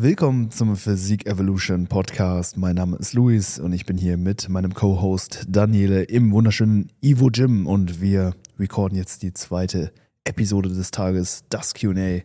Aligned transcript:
Willkommen 0.00 0.52
zum 0.52 0.76
Physik 0.76 1.26
Evolution 1.26 1.88
Podcast. 1.88 2.56
Mein 2.56 2.76
Name 2.76 2.96
ist 2.98 3.14
Luis 3.14 3.58
und 3.58 3.72
ich 3.72 3.84
bin 3.84 3.98
hier 3.98 4.16
mit 4.16 4.48
meinem 4.48 4.72
Co-Host 4.72 5.44
Daniele 5.48 6.04
im 6.04 6.30
wunderschönen 6.30 6.92
Ivo 7.02 7.30
Gym 7.32 7.66
und 7.66 8.00
wir 8.00 8.36
recorden 8.60 8.96
jetzt 8.96 9.24
die 9.24 9.32
zweite 9.32 9.90
Episode 10.22 10.68
des 10.68 10.92
Tages, 10.92 11.42
das 11.48 11.74
QA 11.74 12.20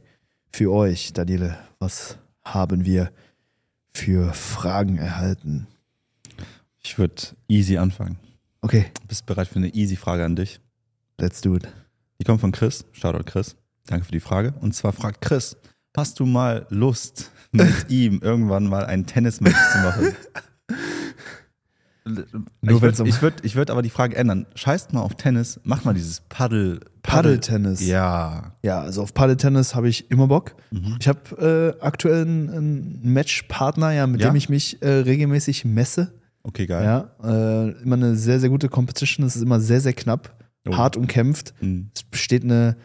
für 0.52 0.72
euch. 0.72 1.14
Daniele, 1.14 1.58
was 1.80 2.20
haben 2.44 2.86
wir 2.86 3.12
für 3.92 4.34
Fragen 4.34 5.00
erhalten? 5.00 5.66
Ich 6.84 7.00
würde 7.00 7.16
easy 7.48 7.78
anfangen. 7.78 8.20
Okay, 8.62 8.86
Bist 9.08 9.22
du 9.22 9.34
bereit 9.34 9.48
für 9.48 9.56
eine 9.56 9.74
easy 9.74 9.96
Frage 9.96 10.24
an 10.24 10.36
dich? 10.36 10.60
let's 11.18 11.42
do 11.42 11.56
it. 11.56 11.68
Die 12.20 12.24
kommt 12.24 12.40
von 12.40 12.52
Chris. 12.52 12.86
Shoutout 12.92 13.24
Chris. 13.24 13.56
Danke 13.88 14.06
für 14.06 14.12
die 14.12 14.20
Frage. 14.20 14.54
Und 14.62 14.76
zwar 14.76 14.94
fragt 14.94 15.22
Chris, 15.22 15.58
hast 15.96 16.20
du 16.20 16.26
mal 16.26 16.66
Lust, 16.70 17.32
mit 17.52 17.68
ihm 17.90 18.20
irgendwann 18.22 18.66
mal 18.68 18.86
ein 18.86 19.06
Tennismatch 19.06 19.56
zu 19.72 19.78
machen? 19.80 20.16
Nur 22.06 22.76
ich 22.76 22.82
würde 22.82 23.08
ich 23.08 23.22
würd, 23.22 23.34
ich 23.46 23.56
würd 23.56 23.70
aber 23.70 23.82
die 23.82 23.90
Frage 23.90 24.18
ändern. 24.18 24.46
Scheißt 24.56 24.92
mal 24.92 25.00
auf 25.02 25.16
Tennis, 25.16 25.62
mach 25.64 25.86
mal 25.86 25.94
dieses 25.94 26.20
Paddel. 26.28 26.82
Paddeltennis. 27.02 27.86
Ja. 27.86 28.56
Ja, 28.62 28.82
also 28.82 29.04
auf 29.04 29.14
Paddeltennis 29.14 29.74
habe 29.74 29.88
ich 29.88 30.12
immer 30.12 30.28
Bock. 30.28 30.56
Mhm. 30.72 30.98
Ich 31.00 31.08
habe 31.08 31.76
äh, 31.80 31.84
aktuell 31.84 32.24
einen, 32.24 32.50
einen 32.50 33.14
Matchpartner, 33.14 33.92
ja, 33.92 34.06
mit 34.08 34.20
Ja? 34.22 34.30
dem 34.32 34.36
ich 34.36 34.50
mich 34.50 34.82
äh, 34.82 34.90
regelmäßig 34.90 35.64
messe. 35.64 36.14
Okay, 36.44 36.66
geil. 36.66 36.84
Ja, 36.84 37.10
äh, 37.24 37.72
immer 37.84 37.96
eine 37.96 38.18
sehr, 38.18 38.42
sehr 38.42 38.50
gute 38.50 38.68
Competition. 38.68 39.26
Es 39.26 39.38
ist 39.38 39.42
immer 39.42 39.62
sehr, 39.62 39.80
sehr 39.80 39.94
knapp, 39.94 40.36
Oh. 40.68 40.78
hart 40.78 40.96
umkämpft. 40.98 41.54
Mhm. 41.62 41.90
Es 41.96 42.04
besteht 42.04 42.44
eine 42.44 42.76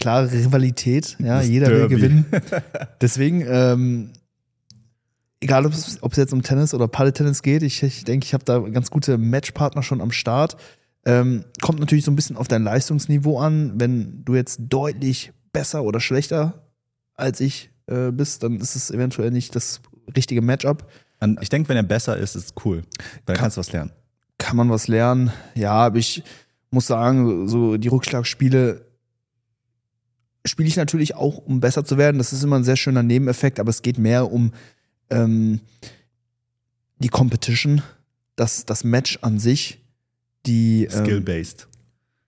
klare 0.00 0.32
Rivalität. 0.32 1.16
Ja, 1.20 1.38
Das 1.38 1.48
jeder 1.48 1.68
will 1.68 1.78
Derby. 1.78 1.94
gewinnen. 1.94 2.26
Deswegen, 3.00 3.44
ähm, 3.46 4.10
egal 5.40 5.66
ob 5.66 5.72
es, 5.72 5.98
jetzt 6.16 6.32
um 6.32 6.42
Tennis 6.42 6.74
oder 6.74 6.88
Paddeltennis 6.88 7.42
geht, 7.42 7.62
ich, 7.62 7.82
ich 7.82 8.04
denke, 8.04 8.24
ich 8.24 8.34
habe 8.34 8.44
da 8.44 8.58
ganz 8.58 8.90
gute 8.90 9.18
Matchpartner 9.18 9.82
schon 9.82 10.00
am 10.00 10.10
Start. 10.12 10.56
Ähm, 11.06 11.44
kommt 11.62 11.80
natürlich 11.80 12.04
so 12.04 12.10
ein 12.10 12.16
bisschen 12.16 12.36
auf 12.36 12.48
dein 12.48 12.62
Leistungsniveau 12.62 13.38
an. 13.38 13.72
Wenn 13.76 14.24
du 14.24 14.34
jetzt 14.34 14.58
deutlich 14.68 15.32
besser 15.52 15.82
oder 15.84 16.00
schlechter 16.00 16.66
als 17.14 17.40
ich 17.40 17.70
äh, 17.86 18.10
bist, 18.10 18.42
dann 18.42 18.56
ist 18.60 18.76
es 18.76 18.90
eventuell 18.90 19.30
nicht 19.30 19.54
das 19.54 19.80
richtige 20.16 20.42
Matchup. 20.42 20.86
Und 21.20 21.40
Ich 21.42 21.48
denke, 21.50 21.68
wenn 21.68 21.76
er 21.76 21.82
besser 21.82 22.16
ist, 22.16 22.34
ist 22.36 22.44
es 22.46 22.64
cool. 22.64 22.82
Dann 23.26 23.34
Kann- 23.36 23.42
kannst 23.44 23.56
du 23.56 23.60
was 23.60 23.72
lernen. 23.72 23.92
kann 24.38 24.56
man 24.56 24.70
was 24.70 24.88
lernen. 24.88 25.30
Ja, 25.54 25.72
aber 25.72 25.98
ich 25.98 26.22
muss 26.70 26.86
sagen, 26.86 27.48
so 27.48 27.76
die 27.76 27.88
Rückschlagspiele 27.88 28.86
spiele 30.46 30.68
ich 30.68 30.76
natürlich 30.76 31.14
auch, 31.14 31.38
um 31.38 31.60
besser 31.60 31.84
zu 31.84 31.98
werden. 31.98 32.18
Das 32.18 32.32
ist 32.32 32.42
immer 32.42 32.56
ein 32.56 32.64
sehr 32.64 32.76
schöner 32.76 33.02
Nebeneffekt, 33.02 33.60
aber 33.60 33.70
es 33.70 33.82
geht 33.82 33.98
mehr 33.98 34.30
um 34.32 34.52
ähm, 35.10 35.60
die 36.98 37.08
Competition, 37.08 37.82
das, 38.36 38.64
das 38.64 38.84
Match 38.84 39.18
an 39.22 39.38
sich, 39.38 39.78
die 40.46 40.84
ähm, 40.84 40.90
Skill-based. 41.04 41.66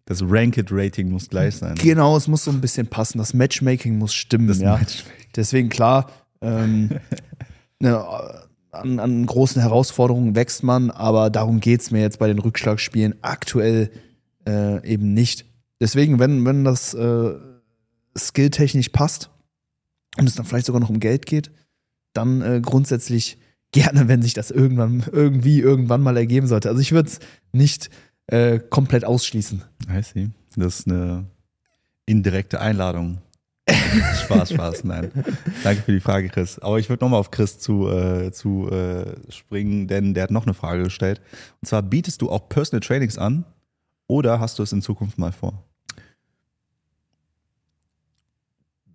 Das 0.05 0.20
Ranked-Rating 0.22 1.10
muss 1.10 1.28
gleich 1.28 1.56
sein. 1.56 1.77
Genau, 1.77 2.16
es 2.16 2.27
muss 2.28 2.44
so 2.44 2.50
ein 2.50 2.60
bisschen 2.60 2.86
passen. 2.88 3.18
Das 3.18 3.34
Matchmaking 3.34 3.98
muss 3.98 4.12
stimmen, 4.14 4.48
Das 4.48 4.58
ja. 4.58 4.77
Match- 4.77 5.05
Deswegen 5.36 5.68
klar, 5.68 6.10
ähm, 6.40 6.90
ne, 7.78 8.05
an, 8.73 8.98
an 8.98 9.24
großen 9.27 9.62
Herausforderungen 9.62 10.34
wächst 10.34 10.62
man, 10.62 10.90
aber 10.90 11.30
darum 11.30 11.61
geht's 11.61 11.90
mir 11.90 12.00
jetzt 12.00 12.18
bei 12.18 12.27
den 12.27 12.39
Rückschlagspielen 12.40 13.14
aktuell 13.23 13.90
äh, 14.46 14.84
eben 14.86 15.14
nicht. 15.14 15.46
Deswegen, 15.80 16.18
wenn, 16.18 16.44
wenn 16.44 16.64
das 16.64 16.94
äh, 16.94 17.33
skilltechnisch 18.17 18.90
passt 18.90 19.30
und 20.18 20.28
es 20.28 20.34
dann 20.34 20.46
vielleicht 20.46 20.67
sogar 20.67 20.80
noch 20.80 20.90
um 20.90 21.00
Geld 21.00 21.27
geht, 21.27 21.50
dann 22.12 22.42
äh, 22.42 22.61
grundsätzlich 22.61 23.39
gerne, 23.73 24.06
wenn 24.08 24.23
sich 24.23 24.34
das 24.34 24.50
irgendwann, 24.50 25.05
irgendwie, 25.11 25.61
irgendwann 25.61 26.02
mal 26.02 26.17
ergeben 26.17 26.46
sollte. 26.46 26.68
Also 26.68 26.80
ich 26.80 26.92
würde 26.92 27.08
es 27.08 27.20
nicht 27.52 27.90
äh, 28.27 28.58
komplett 28.58 29.05
ausschließen. 29.05 29.62
I 29.89 30.02
see. 30.02 30.30
Das 30.56 30.80
ist 30.80 30.89
eine 30.89 31.24
indirekte 32.05 32.61
Einladung. 32.61 33.18
Spaß, 34.24 34.50
Spaß, 34.52 34.84
nein. 34.84 35.11
Danke 35.62 35.83
für 35.83 35.92
die 35.92 36.00
Frage, 36.00 36.29
Chris. 36.29 36.58
Aber 36.58 36.79
ich 36.79 36.89
würde 36.89 37.05
nochmal 37.05 37.20
auf 37.20 37.30
Chris 37.30 37.58
zu, 37.58 37.89
äh, 37.89 38.33
zu 38.33 38.68
äh, 38.70 39.14
springen, 39.30 39.86
denn 39.86 40.14
der 40.14 40.24
hat 40.24 40.30
noch 40.30 40.44
eine 40.44 40.55
Frage 40.55 40.83
gestellt. 40.84 41.20
Und 41.61 41.68
zwar, 41.68 41.83
bietest 41.83 42.20
du 42.20 42.30
auch 42.30 42.48
Personal 42.48 42.80
Trainings 42.80 43.18
an 43.18 43.44
oder 44.08 44.40
hast 44.40 44.58
du 44.58 44.62
es 44.62 44.73
in 44.73 44.83
Zukunft 44.83 45.17
mal 45.17 45.33
vor? 45.33 45.64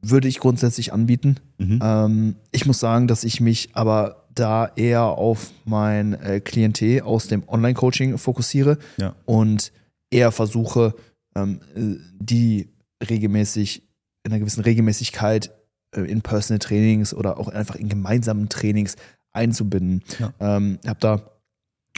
Würde 0.09 0.27
ich 0.27 0.39
grundsätzlich 0.39 0.93
anbieten. 0.93 1.37
Mhm. 1.57 1.79
Ähm, 1.83 2.35
ich 2.51 2.65
muss 2.65 2.79
sagen, 2.79 3.07
dass 3.07 3.23
ich 3.23 3.41
mich 3.41 3.69
aber 3.73 4.27
da 4.33 4.69
eher 4.75 5.03
auf 5.03 5.51
mein 5.65 6.13
äh, 6.13 6.39
Klientel 6.39 7.01
aus 7.01 7.27
dem 7.27 7.43
Online-Coaching 7.47 8.17
fokussiere 8.17 8.77
Ja. 8.97 9.15
und 9.25 9.71
eher 10.11 10.31
versuche, 10.31 10.93
ähm, 11.35 11.59
äh, 11.75 11.95
die 12.19 12.69
regelmäßig, 13.09 13.83
in 14.23 14.31
einer 14.31 14.39
gewissen 14.39 14.61
Regelmäßigkeit 14.63 15.51
äh, 15.95 16.01
in 16.01 16.21
Personal 16.21 16.59
Trainings 16.59 17.13
oder 17.13 17.39
auch 17.39 17.47
einfach 17.47 17.75
in 17.75 17.89
gemeinsamen 17.89 18.49
Trainings 18.49 18.95
einzubinden. 19.33 20.03
Ja. 20.19 20.33
Ähm, 20.39 20.79
ich 20.83 20.89
habe 20.89 20.99
da 20.99 21.21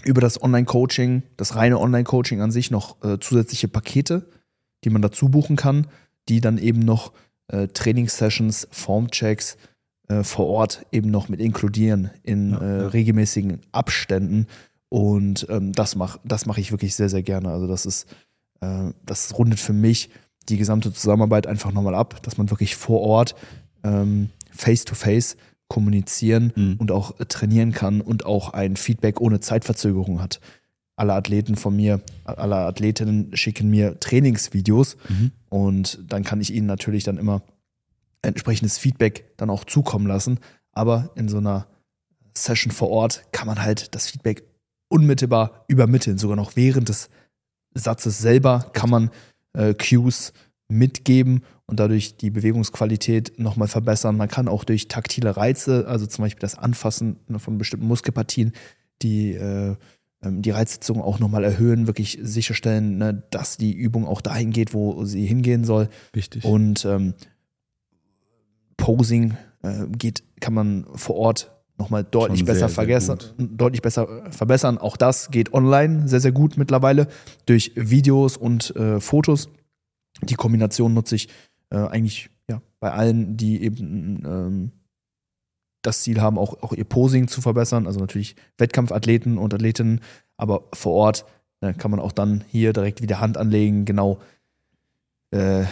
über 0.06 0.22
das 0.22 0.42
Online-Coaching, 0.42 1.24
das 1.38 1.56
reine 1.56 1.78
Online-Coaching 1.80 2.42
an 2.42 2.52
sich 2.52 2.72
noch 2.72 3.04
äh, 3.04 3.20
zusätzliche 3.20 3.68
Pakete, 3.68 4.30
die 4.86 4.90
man 4.90 5.02
dazu 5.02 5.28
buchen 5.30 5.58
kann, 5.58 5.88
die 6.30 6.40
dann 6.40 6.58
eben 6.58 6.80
noch 6.80 7.12
äh, 7.50 7.68
Trainingssessions, 7.68 8.68
Formchecks 8.72 9.58
äh, 10.08 10.24
vor 10.24 10.48
Ort 10.48 10.86
eben 10.92 11.12
noch 11.12 11.30
mit 11.30 11.40
inkludieren 11.40 12.10
in 12.24 12.52
Ja, 12.52 12.62
äh, 12.62 12.78
ja. 12.82 12.88
regelmäßigen 12.88 13.60
Abständen. 13.72 14.48
Und 14.90 15.46
ähm, 15.50 15.72
das 15.74 15.96
mache 15.96 16.20
das 16.24 16.46
mach 16.48 16.58
ich 16.58 16.72
wirklich 16.72 16.96
sehr, 16.96 17.10
sehr 17.10 17.22
gerne. 17.24 17.50
Also 17.50 17.68
das 17.68 17.86
ist, 17.86 18.08
äh, 18.62 18.92
das 19.06 19.38
rundet 19.38 19.60
für 19.60 19.74
mich 19.74 20.10
die 20.50 20.58
gesamte 20.58 20.92
Zusammenarbeit 20.92 21.46
einfach 21.46 21.72
nochmal 21.72 21.94
ab, 21.94 22.24
dass 22.24 22.38
man 22.38 22.50
wirklich 22.50 22.76
vor 22.76 23.02
Ort 23.02 23.36
ähm, 23.84 24.30
face-to-face 24.52 25.38
kommunizieren 25.68 26.52
Mhm. 26.56 26.76
und 26.80 26.92
auch 26.92 27.20
äh, 27.20 27.26
trainieren 27.26 27.72
kann 27.72 28.02
und 28.02 28.26
auch 28.26 28.54
ein 28.54 28.76
Feedback 28.76 29.22
ohne 29.22 29.40
Zeitverzögerung 29.40 30.22
hat. 30.22 30.40
Alle 30.96 31.14
Athleten 31.14 31.56
von 31.56 31.76
mir, 31.76 32.02
alle 32.26 32.56
Athletinnen 32.56 33.30
schicken 33.38 33.70
mir 33.70 34.00
Trainingsvideos 34.00 34.98
Mhm. 35.08 35.32
Und 35.50 36.00
dann 36.08 36.24
kann 36.24 36.42
ich 36.42 36.54
ihnen 36.54 36.68
natürlich 36.68 37.04
dann 37.04 37.18
immer 37.18 37.42
entsprechendes 38.22 38.78
Feedback 38.78 39.34
dann 39.38 39.50
auch 39.50 39.64
zukommen 39.64 40.08
lassen. 40.08 40.40
Aber 40.72 41.12
in 41.16 41.30
so 41.30 41.38
einer 41.38 41.68
Session 42.36 42.72
vor 42.72 42.90
Ort 42.90 43.24
kann 43.32 43.48
man 43.48 43.62
halt 43.62 43.94
das 43.96 44.08
Feedback 44.08 44.44
unmittelbar 44.88 45.66
übermitteln. 45.68 46.18
Sogar 46.18 46.36
noch 46.36 46.56
während 46.56 46.90
des 46.90 47.10
Satzes 47.74 48.20
selber 48.20 48.70
kann 48.74 48.90
man 48.90 49.12
äh, 49.54 49.74
Cues 49.74 50.34
mitgeben 50.68 51.44
und 51.66 51.80
dadurch 51.80 52.18
die 52.18 52.30
Bewegungsqualität 52.30 53.40
nochmal 53.40 53.68
verbessern. 53.68 54.18
Man 54.18 54.30
kann 54.30 54.48
auch 54.48 54.64
durch 54.64 54.88
taktile 54.88 55.38
Reize, 55.38 55.88
also 55.88 56.06
zum 56.06 56.24
Beispiel 56.24 56.42
das 56.42 56.58
Anfassen 56.58 57.18
von 57.38 57.58
bestimmten 57.58 57.88
Muskelpartien, 57.88 58.54
die, 59.02 59.34
äh, 59.34 59.76
die 60.22 60.52
Reizsitzung 60.52 61.02
auch 61.02 61.20
nochmal 61.20 61.44
erhöhen, 61.44 61.88
wirklich 61.88 62.20
sicherstellen, 62.22 62.98
ne, 62.98 63.24
dass 63.32 63.58
die 63.58 63.74
Übung 63.74 64.06
auch 64.06 64.22
dahin 64.22 64.52
geht, 64.52 64.74
wo 64.74 65.06
sie 65.06 65.26
hingehen 65.26 65.64
soll. 65.64 65.90
Wichtig. 66.14 66.44
Und 66.44 66.84
ähm, 66.86 67.14
Posing 68.76 69.38
äh, 69.64 69.86
geht, 69.88 70.24
kann 70.42 70.54
man 70.54 70.86
vor 70.96 71.16
Ort 71.16 71.52
nochmal 71.78 72.04
deutlich 72.04 72.40
Schon 72.40 72.48
besser 72.48 72.60
sehr, 72.60 72.68
sehr 72.68 72.76
vergessen, 72.76 73.18
gut. 73.38 73.50
deutlich 73.58 73.82
besser 73.82 74.26
äh, 74.26 74.32
verbessern. 74.32 74.78
Auch 74.78 74.98
das 74.98 75.32
geht 75.32 75.54
online 75.54 76.08
sehr, 76.08 76.20
sehr 76.20 76.34
gut 76.34 76.58
mittlerweile 76.58 77.08
durch 77.46 77.72
Videos 77.76 78.36
und 78.36 78.76
äh, 78.76 79.00
Fotos. 79.00 79.50
Die 80.24 80.36
Kombination 80.36 80.94
nutze 80.94 81.16
ich 81.16 81.30
äh, 81.70 81.78
eigentlich 81.78 82.30
ja, 82.50 82.62
bei 82.80 82.92
allen, 82.92 83.38
die 83.38 83.64
eben 83.64 84.24
ähm, 84.26 84.72
das 85.82 86.02
Ziel 86.02 86.22
haben, 86.22 86.38
auch, 86.38 86.62
auch 86.62 86.74
ihr 86.74 86.84
Posing 86.84 87.28
zu 87.28 87.42
verbessern. 87.42 87.88
Also 87.88 88.00
natürlich 88.00 88.36
Wettkampfathleten 88.58 89.38
und 89.38 89.54
Athletinnen, 89.54 90.02
aber 90.38 90.64
vor 90.74 90.94
Ort 90.94 91.26
ne, 91.62 91.74
kann 91.74 91.92
man 91.92 92.00
auch 92.00 92.12
dann 92.12 92.44
hier 92.50 92.74
direkt 92.74 93.02
wieder 93.02 93.20
Hand 93.20 93.38
anlegen, 93.38 93.86
genau 93.86 94.20
äh, 95.32 95.66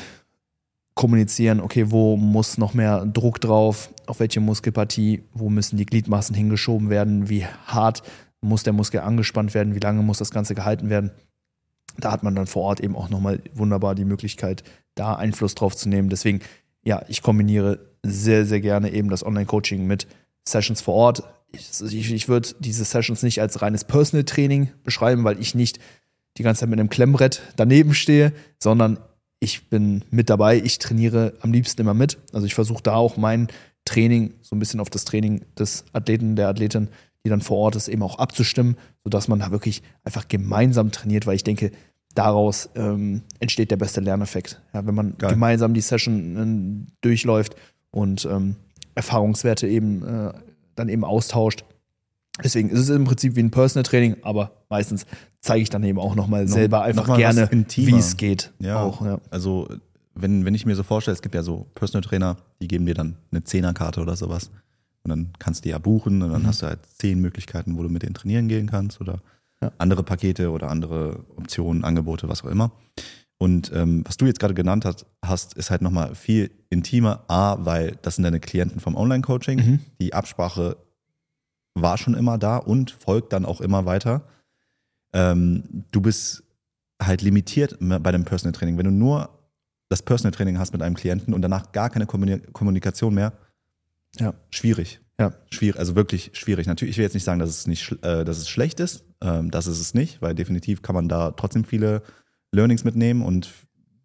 kommunizieren, 0.98 1.62
okay, 1.62 1.92
wo 1.92 2.18
muss 2.18 2.58
noch 2.58 2.74
mehr 2.74 3.06
Druck 3.06 3.40
drauf, 3.40 3.94
auf 4.08 4.20
welche 4.20 4.40
Muskelpartie, 4.40 5.24
wo 5.34 5.50
müssen 5.50 5.78
die 5.78 5.86
Gliedmaßen 5.86 6.36
hingeschoben 6.36 6.90
werden, 6.90 7.30
wie 7.30 7.46
hart 7.46 8.04
muss 8.42 8.64
der 8.64 8.74
Muskel 8.74 9.02
angespannt 9.02 9.54
werden, 9.54 9.76
wie 9.76 9.80
lange 9.80 10.02
muss 10.02 10.18
das 10.18 10.32
Ganze 10.32 10.56
gehalten 10.56 10.90
werden. 10.90 11.12
Da 11.98 12.12
hat 12.12 12.24
man 12.24 12.36
dann 12.36 12.48
vor 12.48 12.64
Ort 12.64 12.80
eben 12.80 12.96
auch 12.96 13.10
nochmal 13.10 13.42
wunderbar 13.54 13.96
die 13.96 14.06
Möglichkeit, 14.06 14.64
da 14.96 15.16
Einfluss 15.16 15.56
drauf 15.56 15.76
zu 15.76 15.90
nehmen. 15.90 16.10
Deswegen, 16.10 16.42
ja, 16.88 17.04
ich 17.10 17.22
kombiniere 17.22 17.80
sehr, 18.02 18.46
sehr 18.46 18.62
gerne 18.62 18.94
eben 18.94 19.10
das 19.10 19.26
Online-Coaching 19.26 19.86
mit 19.86 20.08
Sessions 20.48 20.80
vor 20.80 20.94
Ort. 20.94 21.24
Ich, 21.52 22.14
ich, 22.14 22.30
würde 22.30 22.48
diese 22.60 22.86
Sessions 22.86 23.24
nicht 23.24 23.42
als 23.42 23.62
reines 23.62 23.84
Personal 23.84 24.24
Training 24.24 24.70
beschreiben, 24.86 25.26
weil 25.26 25.38
ich 25.42 25.54
nicht 25.54 25.80
die 26.38 26.44
ganze 26.44 26.62
Zeit 26.62 26.70
mit 26.70 26.80
einem 26.80 26.90
Klemmbrett 26.90 27.42
daneben 27.58 27.94
stehe, 27.94 28.32
sondern 28.58 29.00
ich 29.42 29.70
bin 29.70 30.06
mit 30.12 30.30
dabei. 30.30 30.62
Ich 30.64 30.80
trainiere 30.80 31.34
am 31.42 31.52
liebsten 31.52 31.82
immer 31.82 31.94
mit. 31.94 32.20
Also 32.32 32.46
ich 32.46 32.56
versuche 32.56 32.84
da 32.84 32.96
auch 32.96 33.18
meinen 33.18 33.50
Training, 33.84 34.36
so 34.42 34.56
ein 34.56 34.60
bisschen 34.60 34.80
auf 34.80 34.90
das 34.90 35.04
Training 35.04 35.42
des 35.60 35.84
Athleten, 35.92 36.38
der 36.38 36.48
Athletin, 36.48 36.88
die 37.26 37.30
dann 37.30 37.42
vor 37.42 37.58
Ort 37.58 37.76
ist, 37.76 37.90
eben 37.90 38.02
auch 38.02 38.18
abzustimmen, 38.18 38.78
sodass 39.04 39.28
man 39.28 39.40
da 39.40 39.52
wirklich 39.52 39.84
einfach 40.06 40.30
gemeinsam 40.30 40.92
trainiert, 40.92 41.28
weil 41.28 41.36
ich 41.36 41.44
denke, 41.44 41.72
daraus 42.18 42.70
ähm, 42.76 43.22
entsteht 43.40 43.72
der 43.72 43.78
beste 43.78 44.02
Lerneffekt. 44.02 44.62
Ja, 44.74 44.86
wenn 44.86 44.96
man 44.96 45.18
Geil. 45.18 45.32
gemeinsam 45.32 45.74
die 45.74 45.82
Session 45.82 46.86
äh, 46.88 46.92
durchläuft 47.02 47.56
und 47.92 48.26
ähm, 48.30 48.56
Erfahrungswerte 48.96 49.68
eben 49.68 50.04
äh, 50.04 50.34
dann 50.76 50.90
eben 50.90 51.04
austauscht. 51.04 51.64
Deswegen 52.44 52.70
ist 52.70 52.80
es 52.80 52.90
im 52.90 53.06
Prinzip 53.06 53.36
wie 53.36 53.42
ein 53.42 53.52
Personal 53.52 53.84
Training, 53.84 54.18
aber 54.22 54.52
meistens 54.70 55.06
zeige 55.42 55.62
ich 55.64 55.70
dann 55.70 55.84
eben 55.84 56.00
auch 56.00 56.16
nochmal 56.16 56.46
Noch- 56.46 56.52
selber 56.52 56.82
einfach 56.84 57.08
noch 57.08 57.18
gerne, 57.18 57.50
wie 57.52 57.96
es 57.96 58.18
geht. 58.18 58.52
Ja. 58.60 58.82
Auch, 58.84 59.04
ja. 59.04 59.20
Also, 59.32 59.68
wenn, 60.14 60.46
wenn 60.46 60.54
ich 60.56 60.66
mir 60.66 60.76
so 60.76 60.84
vorstelle, 60.84 61.14
es 61.16 61.22
gibt 61.22 61.36
ja 61.36 61.44
so 61.44 61.68
Personal 61.76 62.02
Trainer, 62.08 62.38
die 62.62 62.68
geben 62.68 62.86
dir 62.86 62.94
dann 62.96 63.18
eine 63.32 63.44
Zehnerkarte 63.44 64.02
oder 64.02 64.16
sowas. 64.16 64.50
Und 65.04 65.10
dann 65.10 65.30
kannst 65.40 65.62
du 65.62 65.64
die 65.64 65.70
ja 65.70 65.78
buchen 65.78 66.22
und 66.22 66.32
dann 66.32 66.42
Mhm. 66.44 66.48
hast 66.48 66.62
du 66.62 66.68
halt 66.68 66.80
zehn 66.98 67.20
Möglichkeiten, 67.22 67.78
wo 67.78 67.84
du 67.84 67.90
mit 67.90 68.04
denen 68.04 68.14
trainieren 68.16 68.48
gehen 68.48 68.68
kannst 68.70 69.00
oder 69.02 69.20
Ja. 69.62 69.72
andere 69.80 70.04
Pakete 70.04 70.52
oder 70.52 70.70
andere 70.70 71.26
Optionen, 71.36 71.84
Angebote, 71.84 72.30
was 72.30 72.44
auch 72.44 72.50
immer. 72.50 72.72
Und 73.40 73.72
ähm, 73.74 74.04
was 74.06 74.18
du 74.18 74.26
jetzt 74.26 74.40
gerade 74.40 74.54
genannt 74.54 74.86
hast, 74.86 75.06
hast 75.24 75.54
ist 75.56 75.70
halt 75.72 75.82
nochmal 75.82 76.16
viel 76.16 76.52
intimer. 76.70 77.24
A, 77.28 77.58
weil 77.66 77.98
das 78.02 78.16
sind 78.16 78.24
deine 78.24 78.40
Klienten 78.40 78.80
vom 78.80 78.96
Online-Coaching. 78.96 79.58
Mhm. 79.60 79.80
Die 80.02 80.14
Absprache 80.14 80.78
war 81.76 81.98
schon 81.98 82.16
immer 82.16 82.38
da 82.38 82.58
und 82.58 82.92
folgt 82.92 83.34
dann 83.34 83.46
auch 83.46 83.62
immer 83.62 83.86
weiter. 83.86 84.24
Ähm, 85.14 85.86
du 85.92 86.02
bist 86.02 86.44
halt 87.02 87.22
limitiert 87.22 87.78
bei 87.80 88.12
dem 88.12 88.26
Personal 88.26 88.54
Training. 88.54 88.78
Wenn 88.78 88.86
du 88.86 88.92
nur 88.92 89.30
das 89.90 90.02
Personal 90.02 90.32
Training 90.32 90.58
hast 90.58 90.74
mit 90.74 90.82
einem 90.82 90.96
Klienten 90.96 91.34
und 91.34 91.42
danach 91.42 91.72
gar 91.72 91.90
keine 91.92 92.06
Kommuni- 92.06 92.42
Kommunikation 92.54 93.14
mehr, 93.14 93.34
Ja. 94.20 94.34
schwierig. 94.50 95.00
Ja. 95.20 95.34
Schwierig, 95.52 95.80
also 95.80 95.96
wirklich 95.96 96.32
schwierig. 96.34 96.68
Natürlich, 96.68 96.92
ich 96.92 96.98
will 96.98 97.04
jetzt 97.04 97.14
nicht 97.16 97.24
sagen, 97.24 97.40
dass 97.40 97.50
es 97.50 97.66
nicht, 97.68 97.92
äh, 98.04 98.24
dass 98.24 98.38
es 98.38 98.50
schlecht 98.50 98.80
ist. 98.80 99.04
Ähm, 99.22 99.50
das 99.50 99.66
ist 99.68 99.80
es 99.80 99.94
nicht, 99.94 100.22
weil 100.22 100.36
definitiv 100.36 100.82
kann 100.82 100.94
man 100.96 101.10
da 101.10 101.32
trotzdem 101.32 101.64
viele 101.66 102.04
Learnings 102.52 102.84
mitnehmen 102.84 103.24
und 103.24 103.50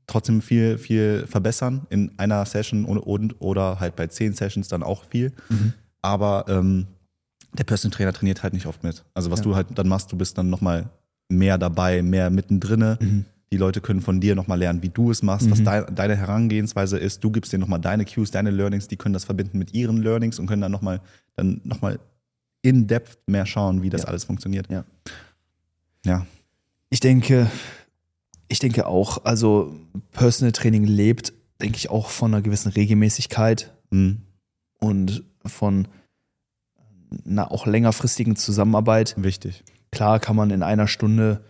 trotzdem 0.06 0.40
viel, 0.42 0.78
viel 0.78 1.26
verbessern 1.26 1.86
in 1.90 2.12
einer 2.18 2.44
Session 2.46 2.84
und, 2.86 2.98
und 2.98 3.40
oder 3.40 3.78
halt 3.78 3.94
bei 3.96 4.06
zehn 4.06 4.32
Sessions 4.32 4.68
dann 4.68 4.82
auch 4.82 5.04
viel. 5.04 5.32
Mhm. 5.48 5.74
Aber 6.00 6.46
ähm, 6.48 6.86
der 7.52 7.64
Personal 7.64 7.94
Trainer 7.96 8.12
trainiert 8.12 8.42
halt 8.42 8.54
nicht 8.54 8.66
oft 8.66 8.82
mit. 8.82 9.04
Also 9.14 9.30
was 9.30 9.40
Ja. 9.40 9.44
du 9.44 9.54
halt 9.54 9.66
dann 9.74 9.88
machst, 9.88 10.10
du 10.12 10.16
bist 10.16 10.38
dann 10.38 10.48
nochmal 10.50 10.88
mehr 11.28 11.58
dabei, 11.58 12.02
mehr 12.02 12.30
mittendrin. 12.30 12.96
Mhm. 13.00 13.24
Die 13.52 13.58
Leute 13.58 13.80
können 13.82 14.00
von 14.00 14.18
dir 14.20 14.34
nochmal 14.34 14.58
lernen, 14.58 14.82
wie 14.82 14.88
du 14.88 15.10
es 15.10 15.22
machst, 15.22 15.50
was 15.50 15.60
Mhm. 15.60 15.64
dein, 15.64 15.94
deine 15.94 16.16
Herangehensweise 16.16 16.98
ist. 16.98 17.22
Du 17.22 17.30
gibst 17.30 17.52
denen 17.52 17.60
nochmal 17.60 17.80
deine 17.80 18.04
Cues, 18.06 18.30
deine 18.30 18.50
Learnings, 18.50 18.88
die 18.88 18.96
können 18.96 19.12
das 19.12 19.24
verbinden 19.24 19.58
mit 19.58 19.74
ihren 19.74 19.98
Learnings 19.98 20.38
und 20.38 20.46
können 20.46 20.62
dann 20.62 20.72
nochmal 20.72 21.00
dann 21.36 21.60
noch 21.64 21.80
mal 21.82 22.00
in 22.62 22.86
depth 22.86 23.18
mehr 23.28 23.44
schauen, 23.46 23.82
wie 23.82 23.90
das 23.90 24.02
Ja. 24.02 24.08
alles 24.08 24.24
funktioniert. 24.24 24.70
Ja. 24.70 24.84
Ja. 26.04 26.26
Ich 26.90 27.00
denke, 27.00 27.50
ich 28.48 28.58
denke 28.58 28.86
auch, 28.86 29.24
also 29.24 29.74
Personal 30.12 30.52
Training 30.52 30.84
lebt, 30.84 31.32
denke 31.60 31.76
ich, 31.76 31.90
auch 31.90 32.08
von 32.10 32.32
einer 32.32 32.42
gewissen 32.42 32.70
Regelmäßigkeit 32.72 33.72
Mhm. 33.90 34.22
und 34.80 35.24
von 35.44 35.88
einer 37.26 37.50
auch 37.52 37.66
längerfristigen 37.66 38.36
Zusammenarbeit. 38.36 39.14
Wichtig. 39.18 39.62
Klar 39.90 40.20
kann 40.20 40.36
man 40.36 40.50
in 40.50 40.62
einer 40.62 40.88
Stunde 40.88 41.44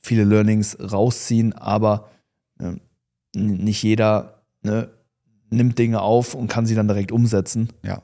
viele 0.00 0.24
Learnings 0.24 0.78
rausziehen, 0.80 1.52
aber 1.52 2.10
n- 2.58 2.80
nicht 3.34 3.82
jeder 3.82 4.42
ne, 4.62 4.90
nimmt 5.50 5.78
Dinge 5.78 6.00
auf 6.00 6.34
und 6.34 6.48
kann 6.48 6.66
sie 6.66 6.74
dann 6.74 6.88
direkt 6.88 7.12
umsetzen. 7.12 7.68
Ja. 7.84 8.02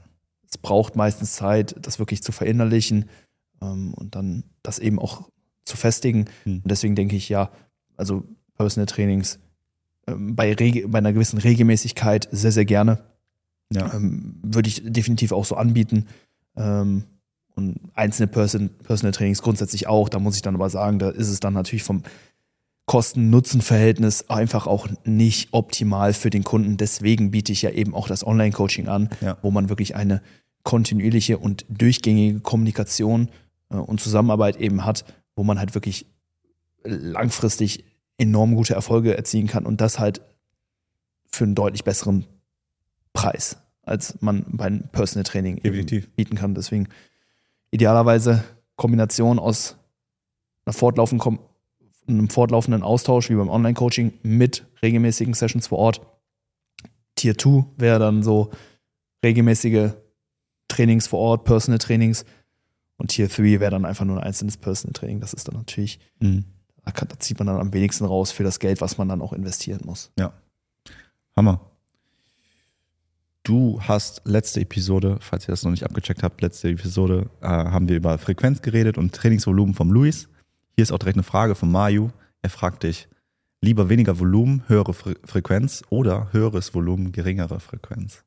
Es 0.48 0.58
braucht 0.58 0.96
meistens 0.96 1.34
Zeit, 1.34 1.74
das 1.80 1.98
wirklich 1.98 2.22
zu 2.22 2.32
verinnerlichen 2.32 3.08
ähm, 3.60 3.94
und 3.94 4.14
dann 4.14 4.44
das 4.62 4.78
eben 4.78 4.98
auch 4.98 5.28
zu 5.64 5.76
festigen. 5.76 6.26
Hm. 6.44 6.60
Und 6.62 6.70
deswegen 6.70 6.94
denke 6.94 7.16
ich, 7.16 7.28
ja, 7.28 7.50
also 7.96 8.24
Personal 8.56 8.86
Trainings 8.86 9.38
ähm, 10.06 10.36
bei, 10.36 10.54
bei 10.54 10.98
einer 10.98 11.12
gewissen 11.12 11.38
Regelmäßigkeit 11.38 12.28
sehr, 12.30 12.52
sehr 12.52 12.64
gerne. 12.64 13.04
Ja. 13.72 13.92
Ähm, 13.94 14.38
würde 14.42 14.68
ich 14.68 14.82
definitiv 14.84 15.32
auch 15.32 15.44
so 15.44 15.56
anbieten. 15.56 16.06
Ähm, 16.56 17.04
und 17.56 17.76
einzelne 17.94 18.28
Person 18.28 18.70
Personal 18.84 19.12
Trainings 19.12 19.42
grundsätzlich 19.42 19.88
auch. 19.88 20.08
Da 20.08 20.18
muss 20.20 20.36
ich 20.36 20.42
dann 20.42 20.54
aber 20.54 20.70
sagen, 20.70 20.98
da 20.98 21.10
ist 21.10 21.28
es 21.28 21.40
dann 21.40 21.54
natürlich 21.54 21.82
vom 21.82 22.02
Kosten-Nutzen-Verhältnis 22.86 24.30
einfach 24.30 24.66
auch 24.68 24.86
nicht 25.04 25.48
optimal 25.52 26.12
für 26.12 26.30
den 26.30 26.44
Kunden. 26.44 26.76
Deswegen 26.76 27.32
biete 27.32 27.50
ich 27.50 27.62
ja 27.62 27.70
eben 27.70 27.94
auch 27.94 28.06
das 28.06 28.24
Online-Coaching 28.24 28.86
an, 28.86 29.10
Ja. 29.20 29.36
wo 29.42 29.50
man 29.50 29.68
wirklich 29.68 29.96
eine 29.96 30.22
kontinuierliche 30.62 31.38
und 31.38 31.64
durchgängige 31.68 32.40
Kommunikation 32.40 33.30
äh, 33.70 33.76
und 33.76 34.00
Zusammenarbeit 34.00 34.56
eben 34.56 34.84
hat, 34.84 35.04
wo 35.34 35.42
man 35.42 35.58
halt 35.58 35.74
wirklich 35.74 36.06
langfristig 36.84 37.84
enorm 38.18 38.54
gute 38.54 38.74
Erfolge 38.74 39.16
erzielen 39.16 39.48
kann 39.48 39.66
und 39.66 39.80
das 39.80 39.98
halt 39.98 40.20
für 41.26 41.44
einen 41.44 41.54
deutlich 41.56 41.84
besseren 41.84 42.24
Preis, 43.12 43.56
als 43.82 44.20
man 44.20 44.44
beim 44.48 44.84
Personal 44.92 45.24
Training 45.24 45.60
bieten 45.60 46.36
kann. 46.36 46.54
Deswegen 46.54 46.88
idealerweise 47.76 48.42
Kombination 48.76 49.38
aus 49.38 49.76
einer 50.64 50.72
fortlaufenden, 50.72 51.20
Kom- 51.26 51.38
einem 52.08 52.30
fortlaufenden 52.30 52.82
Austausch 52.82 53.28
wie 53.30 53.34
beim 53.34 53.50
Online-Coaching 53.50 54.14
mit 54.22 54.66
regelmäßigen 54.82 55.34
Sessions 55.34 55.66
vor 55.66 55.78
Ort. 55.78 56.00
Tier 57.16 57.36
2 57.36 57.64
wäre 57.76 57.98
dann 57.98 58.22
so 58.22 58.50
regelmäßige 59.24 59.90
Trainings 60.68 61.06
vor 61.06 61.18
Ort, 61.20 61.44
Personal 61.44 61.78
Trainings. 61.78 62.24
Und 62.96 63.08
Tier 63.08 63.28
3 63.28 63.60
wäre 63.60 63.70
dann 63.70 63.84
einfach 63.84 64.04
nur 64.06 64.16
ein 64.16 64.22
einzelnes 64.24 64.56
Personal 64.56 64.92
Training. 64.94 65.20
Das 65.20 65.34
ist 65.34 65.46
dann 65.48 65.56
natürlich, 65.56 65.98
Mhm. 66.20 66.44
da, 66.84 66.92
kann, 66.92 67.08
da 67.08 67.18
zieht 67.18 67.38
man 67.38 67.46
dann 67.46 67.60
am 67.60 67.72
wenigsten 67.74 68.04
raus 68.06 68.32
für 68.32 68.42
das 68.42 68.58
Geld, 68.58 68.80
was 68.80 68.96
man 68.98 69.08
dann 69.08 69.20
auch 69.22 69.32
investieren 69.34 69.80
muss. 69.84 70.10
Hammer. 71.36 71.60
Du 73.46 73.80
hast 73.80 74.22
letzte 74.24 74.60
Episode, 74.60 75.18
falls 75.20 75.44
ihr 75.44 75.52
das 75.52 75.62
noch 75.62 75.70
nicht 75.70 75.84
abgecheckt 75.84 76.24
habt, 76.24 76.42
letzte 76.42 76.68
Episode 76.68 77.30
äh, 77.42 77.46
haben 77.46 77.88
wir 77.88 77.96
über 77.96 78.18
Frequenz 78.18 78.60
geredet 78.60 78.98
und 78.98 79.14
Trainingsvolumen 79.14 79.72
vom 79.72 79.92
Luis. 79.92 80.28
Hier 80.74 80.82
ist 80.82 80.90
auch 80.90 80.98
direkt 80.98 81.14
eine 81.14 81.22
Frage 81.22 81.54
von 81.54 81.70
Mayu. 81.70 82.10
Er 82.42 82.50
fragt 82.50 82.82
dich, 82.82 83.06
lieber 83.60 83.88
weniger 83.88 84.18
Volumen, 84.18 84.64
höhere 84.66 84.92
Fre 84.94 85.14
Frequenz 85.24 85.84
oder 85.90 86.32
höheres 86.32 86.74
Volumen, 86.74 87.12
geringere 87.12 87.60
Frequenz? 87.60 88.24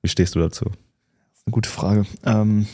Wie 0.00 0.08
stehst 0.08 0.34
du 0.34 0.38
dazu? 0.38 0.64
Das 0.64 1.40
ist 1.40 1.46
eine 1.46 1.52
gute 1.52 1.68
Frage. 1.68 2.06
Ähm, 2.24 2.66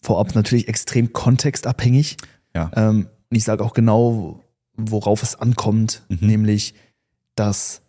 vorab 0.00 0.32
natürlich 0.36 0.68
extrem 0.68 1.12
kontextabhängig. 1.12 2.18
Ja. 2.54 2.70
Ähm, 2.76 3.08
ich 3.30 3.42
sage 3.42 3.64
auch 3.64 3.72
genau, 3.72 4.44
worauf 4.76 5.24
es 5.24 5.34
ankommt, 5.34 6.04
Mhm. 6.08 6.18
nämlich 6.20 6.74
das 7.34 7.82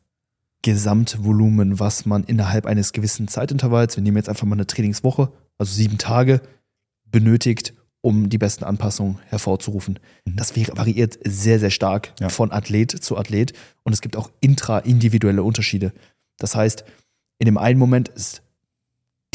Gesamtvolumen, 0.66 1.80
was 1.80 2.08
man 2.08 2.24
innerhalb 2.24 2.66
eines 2.66 2.92
gewissen 2.92 3.28
Zeitintervalls, 3.28 3.98
wir 3.98 4.02
nehmen 4.02 4.18
jetzt 4.18 4.30
einfach 4.30 4.48
mal 4.48 4.56
eine 4.56 4.66
Trainingswoche, 4.66 5.32
also 5.60 5.72
sieben 5.72 6.00
Tage, 6.00 6.42
benötigt, 7.06 7.76
um 8.02 8.30
die 8.30 8.40
besten 8.40 8.64
Anpassungen 8.64 9.20
hervorzurufen. 9.28 10.00
Mhm. 10.26 10.38
Das 10.38 10.56
variiert 10.56 11.20
sehr, 11.24 11.60
sehr 11.60 11.70
stark 11.70 12.14
Ja. 12.20 12.30
von 12.30 12.52
Athlet 12.52 12.90
zu 12.90 13.16
Athlet 13.16 13.54
und 13.84 13.94
es 13.94 14.02
gibt 14.02 14.18
auch 14.18 14.32
intra-individuelle 14.40 15.44
Unterschiede. 15.44 15.94
Das 16.40 16.56
heißt, 16.56 16.84
in 17.38 17.46
dem 17.46 17.60
einen 17.60 17.78
Moment 17.78 18.08
ist 18.10 18.42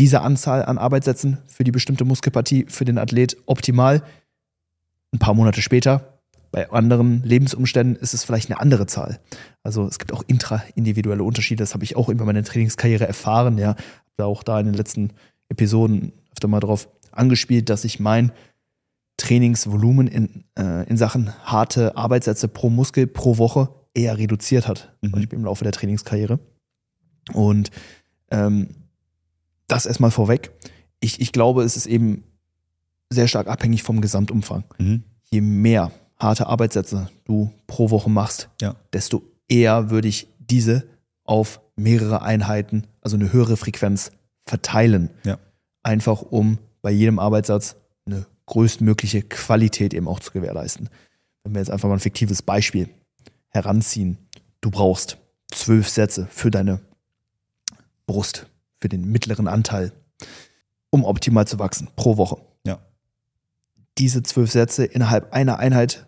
diese 0.00 0.22
Anzahl 0.22 0.64
an 0.64 0.78
Arbeitssätzen 0.78 1.38
für 1.46 1.62
die 1.62 1.70
bestimmte 1.70 2.04
Muskelpartie 2.04 2.66
für 2.68 2.84
den 2.84 2.98
Athlet 2.98 3.36
optimal. 3.46 4.02
Ein 5.12 5.20
paar 5.20 5.34
Monate 5.34 5.62
später, 5.62 6.19
bei 6.50 6.70
anderen 6.70 7.22
Lebensumständen, 7.22 7.96
ist 7.96 8.14
es 8.14 8.24
vielleicht 8.24 8.50
eine 8.50 8.60
andere 8.60 8.86
Zahl. 8.86 9.20
Also 9.62 9.86
es 9.86 9.98
gibt 9.98 10.12
auch 10.12 10.24
intra-individuelle 10.26 11.22
Unterschiede. 11.22 11.62
Das 11.62 11.74
habe 11.74 11.84
ich 11.84 11.96
auch 11.96 12.08
über 12.08 12.24
meine 12.24 12.42
Trainingskarriere 12.42 13.06
erfahren. 13.06 13.58
Ja, 13.58 13.68
habe 13.68 13.78
da 14.16 14.24
auch 14.24 14.42
da 14.42 14.58
in 14.58 14.66
den 14.66 14.74
letzten 14.74 15.12
Episoden 15.48 16.12
öfter 16.32 16.48
mal 16.48 16.60
drauf 16.60 16.88
angespielt, 17.12 17.68
dass 17.68 17.84
ich 17.84 18.00
mein 18.00 18.32
Trainingsvolumen 19.16 20.08
in, 20.08 20.44
äh, 20.58 20.88
in 20.88 20.96
Sachen 20.96 21.32
harte 21.44 21.96
Arbeitssätze 21.96 22.48
pro 22.48 22.70
Muskel 22.70 23.06
pro 23.06 23.38
Woche 23.38 23.68
eher 23.94 24.16
reduziert 24.18 24.66
hat, 24.66 24.96
Mhm. 25.02 25.08
zum 25.08 25.12
Beispiel 25.20 25.38
im 25.38 25.44
Laufe 25.44 25.64
der 25.64 25.72
Trainingskarriere. 25.72 26.38
Und 27.32 27.70
ähm, 28.30 28.68
das 29.68 29.86
erstmal 29.86 30.10
vorweg. 30.10 30.52
Ich, 31.00 31.20
ich 31.20 31.32
glaube, 31.32 31.62
es 31.62 31.76
ist 31.76 31.86
eben 31.86 32.24
sehr 33.10 33.28
stark 33.28 33.46
abhängig 33.48 33.82
vom 33.82 34.00
Gesamtumfang. 34.00 34.64
Mhm. 34.78 35.04
Je 35.30 35.40
mehr 35.40 35.92
harte 36.20 36.46
Arbeitssätze 36.46 37.10
du 37.24 37.50
pro 37.66 37.90
Woche 37.90 38.10
machst, 38.10 38.48
Ja. 38.60 38.76
desto 38.92 39.22
eher 39.48 39.90
würde 39.90 40.08
ich 40.08 40.28
diese 40.38 40.84
auf 41.24 41.60
mehrere 41.76 42.22
Einheiten, 42.22 42.86
also 43.00 43.16
eine 43.16 43.32
höhere 43.32 43.56
Frequenz 43.56 44.10
verteilen. 44.44 45.10
Ja. 45.24 45.38
Einfach 45.82 46.22
um 46.22 46.58
bei 46.82 46.90
jedem 46.90 47.18
Arbeitssatz 47.18 47.76
eine 48.06 48.26
größtmögliche 48.46 49.22
Qualität 49.22 49.94
eben 49.94 50.08
auch 50.08 50.20
zu 50.20 50.32
gewährleisten. 50.32 50.88
Wenn 51.42 51.54
wir 51.54 51.60
jetzt 51.60 51.70
einfach 51.70 51.88
mal 51.88 51.94
ein 51.94 52.00
fiktives 52.00 52.42
Beispiel 52.42 52.88
heranziehen. 53.48 54.18
Du 54.60 54.70
brauchst 54.70 55.18
zwölf 55.50 55.88
Sätze 55.88 56.26
für 56.30 56.50
deine 56.50 56.80
Brust, 58.06 58.46
für 58.80 58.88
den 58.88 59.10
mittleren 59.10 59.48
Anteil, 59.48 59.92
um 60.90 61.04
optimal 61.04 61.46
zu 61.46 61.58
wachsen 61.58 61.88
pro 61.96 62.16
Woche. 62.16 62.38
Ja. 62.66 62.78
Diese 63.98 64.22
zwölf 64.22 64.50
Sätze 64.50 64.84
innerhalb 64.84 65.32
einer 65.32 65.58
Einheit 65.58 66.06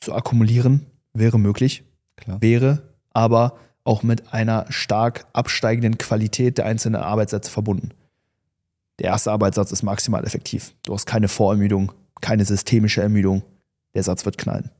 zu 0.00 0.14
akkumulieren, 0.14 0.86
wäre 1.12 1.38
möglich, 1.38 1.84
Klar. 2.16 2.40
wäre 2.40 2.82
aber 3.10 3.58
auch 3.84 4.02
mit 4.02 4.32
einer 4.32 4.66
stark 4.70 5.26
absteigenden 5.32 5.98
Qualität 5.98 6.58
der 6.58 6.66
einzelnen 6.66 7.00
Arbeitssätze 7.00 7.50
verbunden. 7.50 7.90
Der 8.98 9.06
erste 9.06 9.32
Arbeitssatz 9.32 9.72
ist 9.72 9.82
maximal 9.82 10.24
effektiv. 10.24 10.74
Du 10.84 10.92
hast 10.92 11.06
keine 11.06 11.28
Vorermüdung, 11.28 11.92
keine 12.20 12.44
systemische 12.44 13.00
Ermüdung. 13.00 13.42
Der 13.94 14.02
Satz 14.02 14.24
wird 14.24 14.38
knallen. 14.38 14.70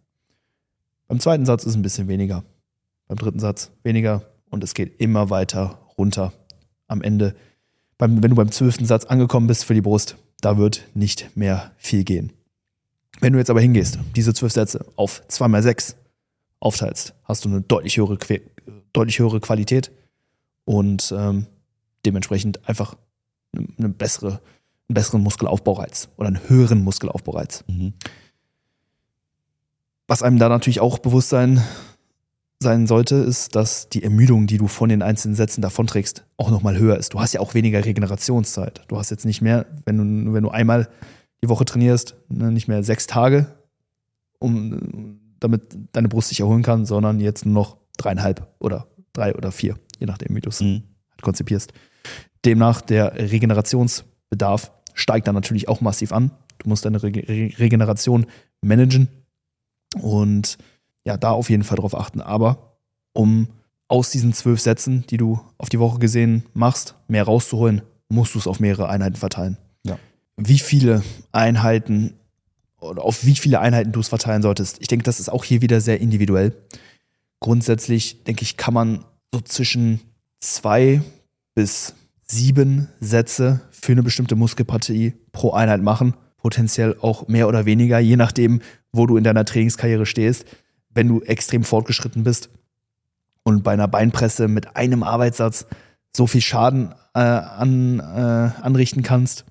Beim 1.07 1.21
zweiten 1.21 1.47
Satz 1.47 1.63
ist 1.63 1.71
es 1.71 1.77
ein 1.77 1.83
bisschen 1.83 2.09
weniger. 2.09 2.45
Beim 3.07 3.17
dritten 3.17 3.39
Satz 3.39 3.71
weniger 3.83 4.23
und 4.51 4.63
es 4.63 4.75
geht 4.75 5.01
immer 5.01 5.31
weiter 5.31 5.79
runter. 5.97 6.33
Am 6.87 7.01
Ende, 7.01 7.35
beim, 7.97 8.23
wenn 8.23 8.31
du 8.31 8.37
beim 8.37 8.51
zwölften 8.51 8.85
Satz 8.85 9.05
angekommen 9.07 9.47
bist 9.47 9.65
für 9.65 9.75
die 9.75 9.81
Brust, 9.81 10.17
da 10.41 10.59
wird 10.59 10.85
nicht 10.95 11.37
mehr 11.37 11.73
viel 11.79 12.05
gehen. 12.05 12.33
Wenn 13.21 13.33
du 13.33 13.39
jetzt 13.39 13.51
aber 13.51 13.61
hingehst, 13.61 13.99
diese 14.17 14.33
zwölf 14.35 14.53
Sätze 14.53 14.85
auf 14.97 15.23
2 15.29 15.49
mal 15.49 15.63
6 15.63 15.97
aufteilst, 16.61 17.15
hast 17.25 17.45
du 17.45 17.49
eine 17.49 17.61
deutlich 17.63 17.97
höhere, 17.97 18.17
Que- 18.17 18.43
deutlich 18.93 19.19
höhere 19.19 19.41
Qualität 19.41 19.91
und 20.65 21.13
ähm, 21.17 21.47
dementsprechend 22.05 22.69
einfach 22.69 22.97
eine, 23.53 23.67
eine 23.79 23.89
bessere, 23.89 24.41
einen 24.89 24.95
besseren 24.95 25.23
Muskelaufbaureiz 25.23 26.09
oder 26.17 26.29
einen 26.29 26.49
höheren 26.49 26.83
Muskelaufbaureiz. 26.83 27.65
Mhm. 27.67 27.95
Was 30.07 30.23
einem 30.23 30.39
da 30.39 30.49
natürlich 30.49 30.81
auch 30.81 30.99
bewusst 30.99 31.29
sein, 31.29 31.63
sein 32.61 32.87
sollte, 32.87 33.17
ist, 33.17 33.55
dass 33.55 33.89
die 33.89 34.03
Ermüdung, 34.03 34.47
die 34.47 34.59
du 34.59 34.67
von 34.67 34.89
den 34.89 35.03
einzelnen 35.03 35.35
Sätzen 35.37 35.61
davonträgst, 35.61 36.25
auch 36.39 36.51
nochmal 36.51 36.79
höher 36.79 36.97
ist. 36.97 37.15
Du 37.15 37.21
hast 37.21 37.35
ja 37.35 37.41
auch 37.41 37.55
weniger 37.55 37.85
Regenerationszeit. 37.85 38.83
Du 38.89 38.97
hast 38.97 39.11
jetzt 39.11 39.27
nicht 39.27 39.43
mehr, 39.43 39.67
wenn 39.85 40.25
du, 40.27 40.33
wenn 40.33 40.43
du 40.43 40.51
einmal 40.51 40.89
die 41.43 41.49
Woche 41.49 41.65
trainierst, 41.65 42.17
ne, 42.29 42.51
nicht 42.51 42.69
mehr 42.69 42.83
sechs 42.83 43.07
Tage, 43.07 43.47
um 44.39 45.21
damit 45.41 45.63
deine 45.93 46.09
Brust 46.09 46.29
sich 46.29 46.41
erholen 46.41 46.63
kann, 46.63 46.85
sondern 46.85 47.21
jetzt 47.21 47.45
nur 47.47 47.55
noch 47.55 47.77
dreieinhalb 47.97 48.47
oder 48.59 48.89
drei 49.13 49.35
oder 49.35 49.53
vier, 49.53 49.77
je 49.99 50.07
nachdem, 50.07 50.35
wie 50.37 50.41
du 50.41 50.49
es 50.49 50.61
Mhm. 50.61 50.83
konzipierst. 51.23 51.73
Demnach 52.45 52.81
der 52.81 53.15
Regenerationsbedarf 53.15 54.73
steigt 54.95 55.27
dann 55.29 55.35
natürlich 55.35 55.69
auch 55.69 55.81
massiv 55.81 56.13
an. 56.13 56.31
Du 56.59 56.69
musst 56.69 56.85
deine 56.85 57.03
Rege 57.03 57.29
Re 57.29 57.59
Regeneration 57.59 58.27
managen 58.63 59.09
und 60.01 60.59
ja, 61.05 61.17
da 61.17 61.31
auf 61.31 61.51
jeden 61.51 61.65
Fall 61.65 61.79
drauf 61.79 61.95
achten. 61.95 62.21
Aber 62.21 62.77
um 63.13 63.49
aus 63.89 64.11
diesen 64.11 64.33
zwölf 64.33 64.61
Sätzen, 64.61 65.05
die 65.09 65.17
du 65.17 65.41
auf 65.57 65.69
die 65.69 65.79
Woche 65.79 65.99
gesehen 65.99 66.45
machst, 66.53 66.95
mehr 67.09 67.25
rauszuholen, 67.25 67.83
musst 68.09 68.35
du 68.35 68.39
es 68.39 68.47
auf 68.47 68.61
mehrere 68.61 68.89
Einheiten 68.89 69.17
verteilen. 69.17 69.57
Wie 70.39 70.59
viele 70.61 71.03
Einheiten 71.33 72.15
oder 72.81 73.05
auf 73.05 73.27
wie 73.27 73.35
viele 73.35 73.59
Einheiten 73.59 73.91
du 73.91 73.99
es 73.99 74.09
verteilen 74.09 74.41
solltest, 74.41 74.81
ich 74.81 74.87
denke, 74.87 75.03
das 75.03 75.19
ist 75.19 75.29
auch 75.29 75.45
hier 75.45 75.63
wieder 75.63 75.81
sehr 75.81 76.01
individuell. 76.01 76.55
Grundsätzlich, 77.41 78.23
denke 78.23 78.43
ich, 78.43 78.57
kann 78.57 78.73
man 78.73 79.05
so 79.33 79.41
zwischen 79.41 80.01
zwei 80.39 81.03
bis 81.55 81.95
sieben 82.23 82.89
Sätze 83.01 83.61
für 83.71 83.93
eine 83.93 84.05
bestimmte 84.05 84.37
Muskelpartie 84.37 85.15
pro 85.33 85.53
Einheit 85.53 85.83
machen. 85.83 86.15
Potenziell 86.37 86.97
auch 87.01 87.27
mehr 87.27 87.49
oder 87.49 87.67
weniger, 87.67 87.99
je 87.99 88.17
nachdem, 88.17 88.61
wo 88.93 89.07
du 89.07 89.17
in 89.17 89.25
deiner 89.25 89.45
Trainingskarriere 89.45 90.07
stehst. 90.07 90.47
Wenn 90.91 91.09
du 91.09 91.21
extrem 91.23 91.65
fortgeschritten 91.65 92.23
bist 92.23 92.51
und 93.43 93.65
bei 93.65 93.73
einer 93.73 93.89
Beinpresse 93.89 94.47
mit 94.47 94.77
einem 94.77 95.03
Arbeitssatz 95.03 95.67
so 96.17 96.27
viel 96.29 96.41
Schaden 96.41 96.95
äh, 97.15 97.19
an, 97.19 97.99
äh, 97.99 98.63
anrichten 98.63 99.03
kannst, 99.03 99.45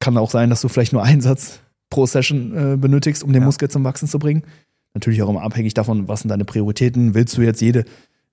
kann 0.00 0.16
auch 0.18 0.30
sein, 0.30 0.50
dass 0.50 0.60
du 0.60 0.68
vielleicht 0.68 0.92
nur 0.92 1.02
einen 1.02 1.20
Satz 1.20 1.60
pro 1.90 2.06
Session 2.06 2.74
äh, 2.74 2.76
benötigst, 2.76 3.22
um 3.22 3.32
den 3.32 3.42
Ja. 3.42 3.46
Muskel 3.46 3.68
zum 3.70 3.84
Wachsen 3.84 4.08
zu 4.08 4.18
bringen. 4.18 4.42
Natürlich 4.94 5.22
auch 5.22 5.28
immer 5.28 5.42
abhängig 5.42 5.74
davon, 5.74 6.08
was 6.08 6.20
sind 6.20 6.28
deine 6.30 6.44
Prioritäten. 6.44 7.14
Willst 7.14 7.36
du 7.36 7.42
jetzt 7.42 7.60
jede, 7.60 7.84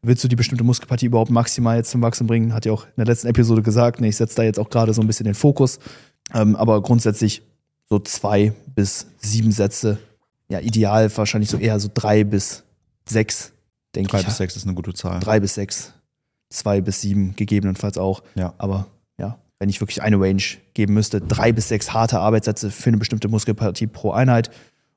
willst 0.01 0.23
du 0.23 0.27
die 0.27 0.35
bestimmte 0.35 0.63
Muskelpartie 0.63 1.05
überhaupt 1.07 1.29
maximal 1.31 1.77
jetzt 1.77 1.91
zum 1.91 2.01
Wachsen 2.01 2.25
bringen? 2.27 2.53
Hat 2.53 2.65
ja 2.65 2.71
auch 2.71 2.85
in 2.85 2.93
der 2.97 3.05
letzten 3.05 3.27
Episode 3.27 3.61
gesagt. 3.61 4.01
Ne, 4.01 4.07
ich 4.07 4.15
setze 4.17 4.35
da 4.37 4.43
jetzt 4.43 4.59
auch 4.59 4.69
gerade 4.69 4.93
so 4.93 5.01
ein 5.01 5.07
bisschen 5.07 5.25
den 5.25 5.35
Fokus. 5.35 5.79
Ähm, 6.33 6.55
aber 6.55 6.81
grundsätzlich 6.81 7.43
so 7.89 7.99
zwei 7.99 8.53
bis 8.75 9.07
sieben 9.19 9.51
Sätze. 9.51 9.97
Ja, 10.49 10.59
ideal 10.59 11.15
wahrscheinlich 11.17 11.49
so 11.49 11.57
eher 11.57 11.79
so 11.79 11.89
drei 11.93 12.23
bis 12.23 12.63
sechs, 13.07 13.53
denke 13.95 14.09
Drei 14.11 14.19
ich. 14.21 14.25
bis 14.25 14.37
sechs 14.37 14.55
ist 14.55 14.65
eine 14.65 14.73
gute 14.75 14.93
Zahl. 14.93 15.19
Drei 15.19 15.39
bis 15.39 15.53
sechs. 15.55 15.93
Zwei 16.49 16.79
bis 16.81 17.01
sieben 17.01 17.35
gegebenenfalls 17.35 17.97
auch. 17.97 18.23
Ja. 18.35 18.53
Aber 18.57 18.87
wenn 19.59 19.69
ich 19.69 19.81
wirklich 19.81 20.01
eine 20.01 20.19
Range 20.19 20.43
geben 20.73 20.93
müsste, 20.93 21.21
drei 21.21 21.51
bis 21.51 21.69
sechs 21.69 21.93
harte 21.93 22.19
Arbeitssätze 22.19 22.71
für 22.71 22.89
eine 22.89 22.97
bestimmte 22.97 23.27
Muskelpartie 23.27 23.87
pro 23.87 24.11
Einheit. 24.11 24.51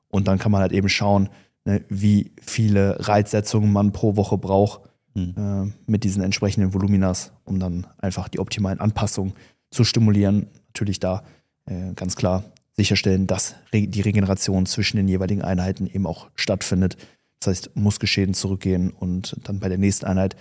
Und 0.09 0.27
dann 0.27 0.39
kann 0.39 0.51
man 0.51 0.61
halt 0.61 0.71
eben 0.71 0.89
schauen, 0.89 1.29
ne, 1.65 1.83
wie 1.89 2.31
viele 2.41 3.07
Reizsetzungen 3.07 3.71
man 3.71 3.91
pro 3.91 4.15
Woche 4.15 4.37
braucht 4.37 4.81
Mhm. 5.13 5.33
äh, 5.37 5.91
mit 5.91 6.03
diesen 6.03 6.23
entsprechenden 6.23 6.73
Voluminas, 6.73 7.33
um 7.43 7.59
dann 7.59 7.87
einfach 7.97 8.29
die 8.29 8.39
optimalen 8.39 8.79
Anpassungen 8.79 9.33
zu 9.69 9.83
stimulieren. 9.83 10.47
Natürlich 10.67 10.99
da 10.99 11.23
äh, 11.65 11.93
ganz 11.95 12.15
klar 12.15 12.45
sicherstellen, 12.73 13.27
dass 13.27 13.55
re 13.73 13.87
die 13.87 14.01
Regeneration 14.01 14.65
zwischen 14.65 14.97
den 14.97 15.07
jeweiligen 15.07 15.41
Einheiten 15.41 15.87
eben 15.87 16.07
auch 16.07 16.29
stattfindet. 16.35 16.95
Das 17.39 17.47
heißt, 17.47 17.75
Muskelschäden 17.75 18.33
zurückgehen 18.33 18.91
und 18.91 19.35
dann 19.43 19.59
bei 19.59 19.67
der 19.67 19.77
nächsten 19.77 20.05
Einheit 20.05 20.35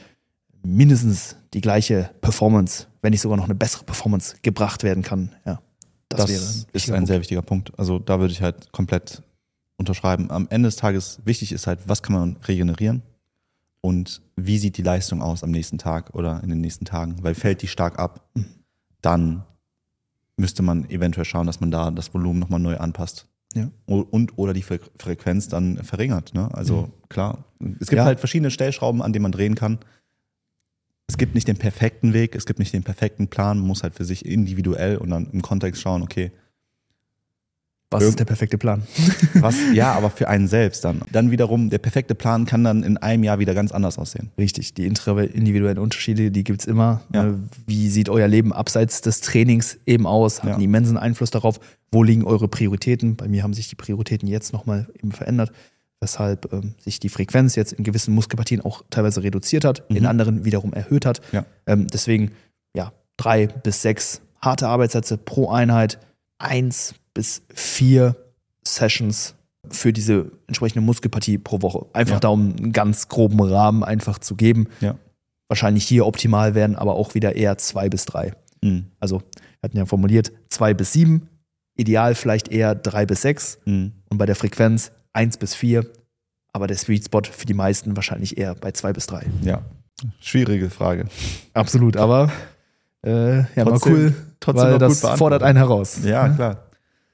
mindestens 0.62 1.36
die 1.54 1.60
gleiche 1.60 2.10
Performance, 2.20 2.86
wenn 3.02 3.10
nicht 3.10 3.20
sogar 3.20 3.36
noch 3.36 3.44
eine 3.44 3.54
bessere 3.54 3.84
Performance 3.84 4.36
gebracht 4.42 4.82
werden 4.82 5.02
kann. 5.02 5.34
Ja, 5.44 5.60
Das, 6.08 6.28
wäre 6.28 6.38
ist 6.40 6.72
wichtiger 6.74 6.94
ein 6.94 7.00
Punkt. 7.00 7.08
sehr 7.08 7.20
wichtiger 7.20 7.42
Punkt. 7.42 7.72
Also 7.78 7.98
da 7.98 8.20
würde 8.20 8.32
ich 8.32 8.42
halt 8.42 8.70
komplett 8.72 9.22
unterschreiben. 9.78 10.30
Am 10.30 10.46
Ende 10.50 10.68
des 10.68 10.76
Tages 10.76 11.20
wichtig 11.24 11.52
ist 11.52 11.66
halt, 11.66 11.80
was 11.86 12.02
kann 12.02 12.14
man 12.14 12.36
regenerieren 12.46 13.02
und 13.80 14.20
wie 14.36 14.58
sieht 14.58 14.76
die 14.76 14.82
Leistung 14.82 15.22
aus 15.22 15.42
am 15.42 15.50
nächsten 15.50 15.78
Tag 15.78 16.14
oder 16.14 16.42
in 16.42 16.50
den 16.50 16.60
nächsten 16.60 16.84
Tagen, 16.84 17.16
weil 17.22 17.34
fällt 17.34 17.62
die 17.62 17.68
stark 17.68 17.98
ab, 17.98 18.28
Mhm. 18.34 18.44
dann 19.00 19.44
müsste 20.36 20.62
man 20.62 20.88
eventuell 20.90 21.24
schauen, 21.24 21.46
dass 21.46 21.60
man 21.60 21.70
da 21.70 21.90
das 21.90 22.12
Volumen 22.14 22.38
nochmal 22.38 22.60
neu 22.60 22.76
anpasst. 22.78 23.26
Ja. 23.54 23.68
Und 23.86 24.38
oder 24.38 24.52
die 24.52 24.62
Fre 24.62 24.78
Frequenz 24.98 25.48
dann 25.48 25.82
verringert. 25.82 26.34
Ne? 26.34 26.48
Also 26.54 26.90
klar, 27.08 27.44
es 27.80 27.88
gibt 27.88 27.98
Ja. 27.98 28.04
halt 28.04 28.20
verschiedene 28.20 28.50
Stellschrauben, 28.50 29.02
an 29.02 29.12
denen 29.12 29.24
man 29.24 29.32
drehen 29.32 29.54
kann. 29.56 29.78
Es 31.10 31.18
gibt 31.18 31.34
nicht 31.34 31.48
den 31.48 31.56
perfekten 31.56 32.12
Weg, 32.12 32.36
es 32.36 32.46
gibt 32.46 32.60
nicht 32.60 32.72
den 32.72 32.84
perfekten 32.84 33.26
Plan, 33.26 33.58
man 33.58 33.66
muss 33.66 33.82
halt 33.82 33.94
für 33.94 34.04
sich 34.04 34.24
individuell 34.24 34.96
und 34.96 35.10
dann 35.10 35.26
im 35.32 35.42
Kontext 35.42 35.82
schauen, 35.82 36.02
okay, 36.02 36.30
Was 37.90 38.04
ist 38.04 38.20
der 38.20 38.26
perfekte 38.26 38.58
Plan? 38.58 38.84
was, 39.34 39.56
ja, 39.74 39.92
aber 39.92 40.10
für 40.10 40.28
einen 40.28 40.46
selbst 40.46 40.84
dann. 40.84 41.02
Dann 41.10 41.32
wiederum, 41.32 41.68
der 41.68 41.78
perfekte 41.78 42.14
Plan 42.14 42.46
kann 42.46 42.62
dann 42.62 42.84
in 42.84 42.96
einem 42.96 43.24
Jahr 43.24 43.40
wieder 43.40 43.54
ganz 43.54 43.72
anders 43.72 43.98
aussehen. 43.98 44.30
Richtig, 44.38 44.72
die 44.74 44.86
individuellen 44.86 45.78
Unterschiede, 45.78 46.30
die 46.30 46.44
gibt's 46.44 46.64
immer. 46.64 47.02
Ja. 47.12 47.26
Äh, 47.30 47.32
Wie 47.66 47.88
sieht 47.88 48.08
euer 48.08 48.28
Leben 48.28 48.52
abseits 48.52 49.00
des 49.00 49.20
Trainings 49.20 49.78
eben 49.86 50.06
aus? 50.06 50.44
Hat 50.44 50.50
Ja. 50.50 50.54
einen 50.54 50.62
immensen 50.62 50.96
Einfluss 50.96 51.32
darauf, 51.32 51.58
wo 51.90 52.04
liegen 52.04 52.22
eure 52.22 52.46
Prioritäten? 52.46 53.16
Bei 53.16 53.26
mir 53.26 53.42
haben 53.42 53.54
sich 53.54 53.68
die 53.68 53.74
Prioritäten 53.74 54.28
jetzt 54.28 54.52
nochmal 54.52 54.86
eben 54.94 55.10
verändert, 55.10 55.50
weshalb 56.00 56.52
ähm, 56.52 56.75
sich 56.78 56.99
die 57.00 57.09
Frequenz 57.09 57.57
jetzt 57.57 57.73
in 57.73 57.85
gewissen 57.85 58.14
Muskelpartien 58.14 58.61
auch 58.62 58.83
teilweise 58.90 59.23
reduziert 59.23 59.64
hat, 59.64 59.85
in 59.88 60.00
Mhm. 60.02 60.07
anderen 60.09 60.45
wiederum 60.45 60.73
erhöht 60.73 61.04
hat. 61.07 61.21
Ja. 61.33 61.45
Ähm, 61.66 61.87
deswegen, 61.88 62.33
ja, 62.75 62.92
drei 63.16 63.47
bis 63.47 63.83
sechs 63.83 64.23
harte 64.40 64.66
Arbeitssätze 64.69 65.19
pro 65.19 65.50
Einheit, 65.50 65.99
eins 66.38 66.95
bis 67.12 67.42
vier 67.54 68.16
Sessions 68.66 69.35
für 69.69 69.92
diese 69.92 70.30
entsprechende 70.47 70.80
Muskelpartie 70.80 71.38
pro 71.38 71.61
Woche. 71.62 71.87
Einfach 71.92 72.14
Ja. 72.14 72.21
da, 72.21 72.28
um 72.28 72.54
einen 72.57 72.73
ganz 72.73 73.09
groben 73.09 73.40
Rahmen 73.40 73.85
einfach 73.85 74.19
zu 74.19 74.35
geben. 74.37 74.69
Ja. 74.80 74.97
Wahrscheinlich 75.49 75.85
hier 75.87 76.07
optimal 76.07 76.54
werden, 76.54 76.76
aber 76.76 76.95
auch 76.95 77.14
wieder 77.14 77.37
eher 77.37 77.59
zwei 77.59 77.88
bis 77.88 78.04
drei. 78.07 78.33
Mhm. 78.62 78.87
Also, 79.00 79.19
wir 79.19 79.62
hatten 79.69 79.76
ja 79.76 79.85
formuliert 79.85 80.33
zwei 80.49 80.73
bis 80.75 80.92
sieben, 80.92 81.28
ideal 81.76 82.14
vielleicht 82.14 82.49
eher 82.49 82.75
drei 82.75 83.04
bis 83.04 83.23
sechs 83.23 83.59
Mhm. 83.66 83.92
und 84.09 84.19
bei 84.19 84.26
der 84.26 84.37
Frequenz 84.37 84.92
eins 85.12 85.36
bis 85.36 85.54
vier, 85.54 85.86
aber 86.52 86.66
der 86.66 86.76
Sweet 86.76 87.04
Spot 87.04 87.22
für 87.30 87.46
die 87.46 87.54
meisten 87.54 87.96
wahrscheinlich 87.96 88.38
eher 88.38 88.54
bei 88.54 88.72
zwei 88.72 88.92
bis 88.92 89.06
drei. 89.06 89.26
Ja. 89.42 89.62
Schwierige 90.20 90.70
Frage. 90.70 91.06
Absolut, 91.54 91.96
aber 91.96 92.30
äh, 93.04 93.38
ja, 93.38 93.46
Trotzdem- 93.64 93.92
cool, 93.92 94.14
trotzdem 94.40 94.64
weil 94.72 94.78
das 94.78 95.00
fordert 95.00 95.42
einen 95.42 95.58
heraus. 95.58 95.98
Ja, 96.04 96.28
klar. 96.28 96.64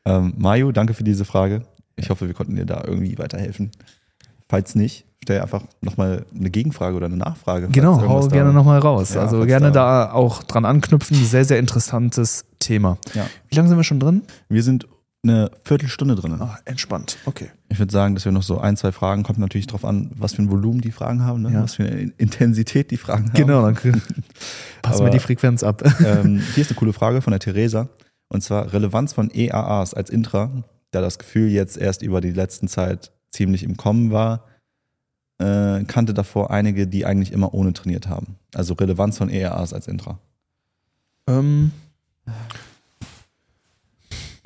Ähm, 0.04 0.34
Mayu, 0.36 0.70
danke 0.72 0.94
für 0.94 1.02
diese 1.04 1.24
Frage. 1.24 1.62
Ich 1.96 2.10
hoffe, 2.10 2.26
wir 2.28 2.34
konnten 2.34 2.54
dir 2.56 2.64
da 2.66 2.82
irgendwie 2.86 3.18
weiterhelfen. 3.18 3.72
Falls 4.48 4.76
nicht, 4.76 5.04
stell 5.22 5.40
einfach 5.40 5.62
nochmal 5.80 6.24
eine 6.38 6.50
Gegenfrage 6.50 6.94
oder 6.96 7.06
eine 7.06 7.16
Nachfrage. 7.16 7.68
Genau, 7.68 8.00
hau 8.00 8.28
gerne 8.28 8.52
nochmal 8.52 8.78
raus. 8.78 9.14
Ja, 9.14 9.22
also 9.22 9.44
gerne 9.44 9.72
da- 9.72 10.06
da 10.06 10.12
auch 10.12 10.44
dran 10.44 10.64
anknüpfen. 10.64 11.16
Sehr, 11.16 11.44
sehr 11.44 11.58
interessantes 11.58 12.44
Thema. 12.60 12.98
Ja. 13.14 13.26
Wie 13.48 13.56
lange 13.56 13.68
sind 13.68 13.76
wir 13.78 13.84
schon 13.84 13.98
drin? 13.98 14.22
Wir 14.48 14.62
sind 14.62 14.86
eine 15.28 15.50
Viertelstunde 15.64 16.14
drin. 16.14 16.40
Ah, 16.40 16.58
entspannt. 16.64 17.18
Okay. 17.24 17.50
Ich 17.68 17.78
würde 17.78 17.92
sagen, 17.92 18.14
dass 18.14 18.24
wir 18.24 18.32
noch 18.32 18.42
so 18.42 18.58
ein, 18.58 18.76
zwei 18.76 18.92
Fragen, 18.92 19.22
kommt 19.22 19.38
natürlich 19.38 19.66
drauf 19.66 19.84
an, 19.84 20.10
was 20.14 20.34
für 20.34 20.42
ein 20.42 20.50
Volumen 20.50 20.80
die 20.80 20.92
Fragen 20.92 21.22
haben, 21.22 21.42
ne? 21.42 21.52
Ja. 21.52 21.62
was 21.62 21.74
für 21.74 21.84
eine 21.84 22.12
Intensität 22.16 22.90
die 22.90 22.96
Fragen 22.96 23.28
haben. 23.28 23.34
Genau, 23.34 23.62
dann 23.62 23.74
passen 24.82 25.04
wir 25.04 25.10
die 25.10 25.18
Frequenz 25.18 25.62
ab. 25.62 25.82
ähm, 26.04 26.42
hier 26.54 26.62
ist 26.62 26.70
eine 26.70 26.78
coole 26.78 26.92
Frage 26.92 27.22
von 27.22 27.32
der 27.32 27.40
Theresa. 27.40 27.88
Und 28.28 28.42
zwar 28.42 28.72
Relevanz 28.72 29.12
von 29.12 29.30
EAAs 29.32 29.94
als 29.94 30.10
Intra, 30.10 30.50
da 30.90 31.00
das 31.00 31.18
Gefühl 31.18 31.48
jetzt 31.48 31.76
erst 31.76 32.02
über 32.02 32.20
die 32.20 32.32
letzten 32.32 32.68
Zeit 32.68 33.12
ziemlich 33.30 33.62
im 33.62 33.76
Kommen 33.76 34.10
war, 34.10 34.44
äh, 35.38 35.84
kannte 35.84 36.14
davor 36.14 36.50
einige, 36.50 36.86
die 36.86 37.04
eigentlich 37.04 37.32
immer 37.32 37.54
ohne 37.54 37.72
trainiert 37.72 38.08
haben. 38.08 38.36
Also 38.54 38.74
Relevanz 38.74 39.18
von 39.18 39.28
EAAs 39.28 39.72
als 39.72 39.86
Intra. 39.86 40.18
ähm, 41.28 41.72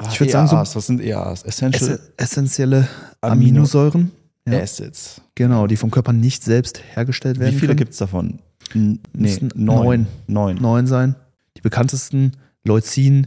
Ich 0.08 0.20
würd 0.20 0.30
sagen, 0.30 0.48
so- 0.48 0.56
EAAs, 0.56 0.76
was 0.76 0.86
sind 0.86 1.00
EAAs? 1.00 1.42
Essential 1.42 1.90
ess 1.90 2.00
essentielle 2.16 2.88
Amino- 3.20 3.32
Aminosäuren, 3.32 4.10
ja. 4.48 4.60
Acids. 4.60 5.20
genau, 5.34 5.66
die 5.66 5.76
vom 5.76 5.90
Körper 5.90 6.12
nicht 6.12 6.42
selbst 6.42 6.80
hergestellt 6.94 7.38
werden. 7.38 7.54
Wie 7.54 7.58
viele 7.58 7.74
gibt 7.76 7.92
es 7.92 7.98
davon? 7.98 8.38
N 8.74 9.00
nee, 9.12 9.36
neun. 9.54 10.06
Neun. 10.26 10.56
Neun 10.56 10.86
sein. 10.86 11.16
Die 11.56 11.60
bekanntesten 11.60 12.32
Leucin, 12.64 13.26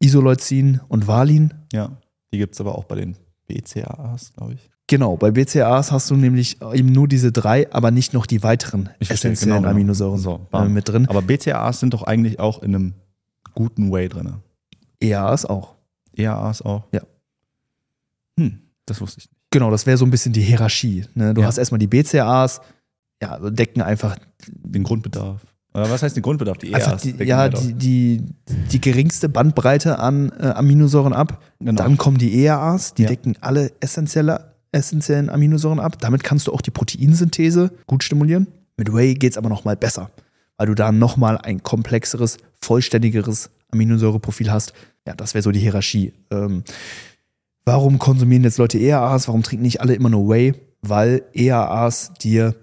Isoleucin 0.00 0.80
und 0.88 1.06
Valin. 1.06 1.52
Ja. 1.72 1.90
Die 2.32 2.38
gibt 2.38 2.54
es 2.54 2.60
aber 2.60 2.76
auch 2.76 2.84
bei 2.84 2.94
den 2.96 3.16
BCAAs, 3.46 4.32
glaube 4.34 4.54
ich. 4.54 4.70
Genau, 4.86 5.16
bei 5.16 5.30
BCAAs 5.30 5.92
hast 5.92 6.10
du 6.10 6.16
nämlich 6.16 6.58
eben 6.72 6.90
nur 6.90 7.06
diese 7.06 7.30
drei, 7.30 7.72
aber 7.72 7.90
nicht 7.92 8.12
noch 8.12 8.26
die 8.26 8.42
weiteren 8.42 8.88
Ich 8.98 9.10
essentiellen 9.10 9.50
genau, 9.56 9.60
genau. 9.60 9.70
Aminosäuren 9.70 10.18
So, 10.18 10.46
äh, 10.52 10.64
mit 10.68 10.88
drin. 10.88 11.06
Aber 11.08 11.22
BCAAs 11.22 11.78
sind 11.80 11.94
doch 11.94 12.02
eigentlich 12.02 12.40
auch 12.40 12.62
in 12.62 12.74
einem 12.74 12.94
guten 13.54 13.92
Way 13.92 14.08
drin. 14.08 14.34
EAAs 15.00 15.44
auch. 15.46 15.74
EAAs 16.20 16.62
auch? 16.62 16.84
Ja. 16.92 17.00
Hm, 18.38 18.58
das 18.86 19.00
wusste 19.00 19.18
ich 19.20 19.24
nicht. 19.30 19.36
Genau, 19.50 19.70
das 19.70 19.86
wäre 19.86 19.96
so 19.96 20.04
ein 20.04 20.10
bisschen 20.10 20.32
die 20.32 20.42
Hierarchie. 20.42 21.04
Ne? 21.14 21.34
Du 21.34 21.40
Ja. 21.40 21.46
hast 21.48 21.58
erstmal 21.58 21.78
die 21.78 21.88
BCAAs, 21.88 22.60
ja, 23.22 23.38
decken 23.50 23.82
einfach, 23.82 24.16
Den 24.46 24.82
Grundbedarf. 24.84 25.42
Oder 25.74 25.88
was 25.90 26.02
heißt 26.02 26.16
den 26.16 26.22
Grundbedarf? 26.22 26.58
Die 26.58 26.70
EAAs. 26.72 27.02
die, 27.02 27.12
decken 27.12 27.26
ja, 27.28 27.48
die, 27.48 27.74
die, 27.74 28.22
die 28.72 28.80
geringste 28.80 29.28
Bandbreite 29.28 29.98
an 29.98 30.32
äh, 30.40 30.46
Aminosäuren 30.46 31.12
ab. 31.12 31.42
Genau. 31.60 31.82
Dann 31.82 31.96
kommen 31.96 32.18
die 32.18 32.32
EAAs, 32.44 32.94
die 32.94 33.02
Ja. 33.02 33.08
decken 33.08 33.36
alle 33.40 33.72
essentielle, 33.80 34.54
essentiellen 34.72 35.28
Aminosäuren 35.30 35.78
ab. 35.80 35.98
Damit 36.00 36.24
kannst 36.24 36.46
du 36.46 36.52
auch 36.52 36.60
die 36.60 36.70
Proteinsynthese 36.70 37.72
gut 37.86 38.02
stimulieren. 38.04 38.46
Mit 38.76 38.92
Whey 38.92 39.14
geht 39.14 39.32
es 39.32 39.38
aber 39.38 39.48
nochmal 39.48 39.76
besser, 39.76 40.10
weil 40.56 40.66
du 40.68 40.74
da 40.74 40.90
nochmal 40.92 41.38
ein 41.38 41.62
komplexeres, 41.62 42.38
vollständigeres 42.60 43.50
Aminosäureprofil 43.72 44.50
hast. 44.50 44.72
Ja, 45.06 45.14
das 45.14 45.34
wäre 45.34 45.42
so 45.42 45.50
die 45.50 45.60
Hierarchie. 45.60 46.12
Ähm, 46.30 46.64
warum 47.64 47.98
konsumieren 47.98 48.44
jetzt 48.44 48.58
Leute 48.58 48.78
EAAs? 48.78 49.28
Warum 49.28 49.42
trinken 49.42 49.62
nicht 49.62 49.80
alle 49.80 49.94
immer 49.94 50.10
nur 50.10 50.28
Whey? 50.28 50.54
Weil 50.82 51.22
EAAs 51.34 52.14
dir 52.14 52.54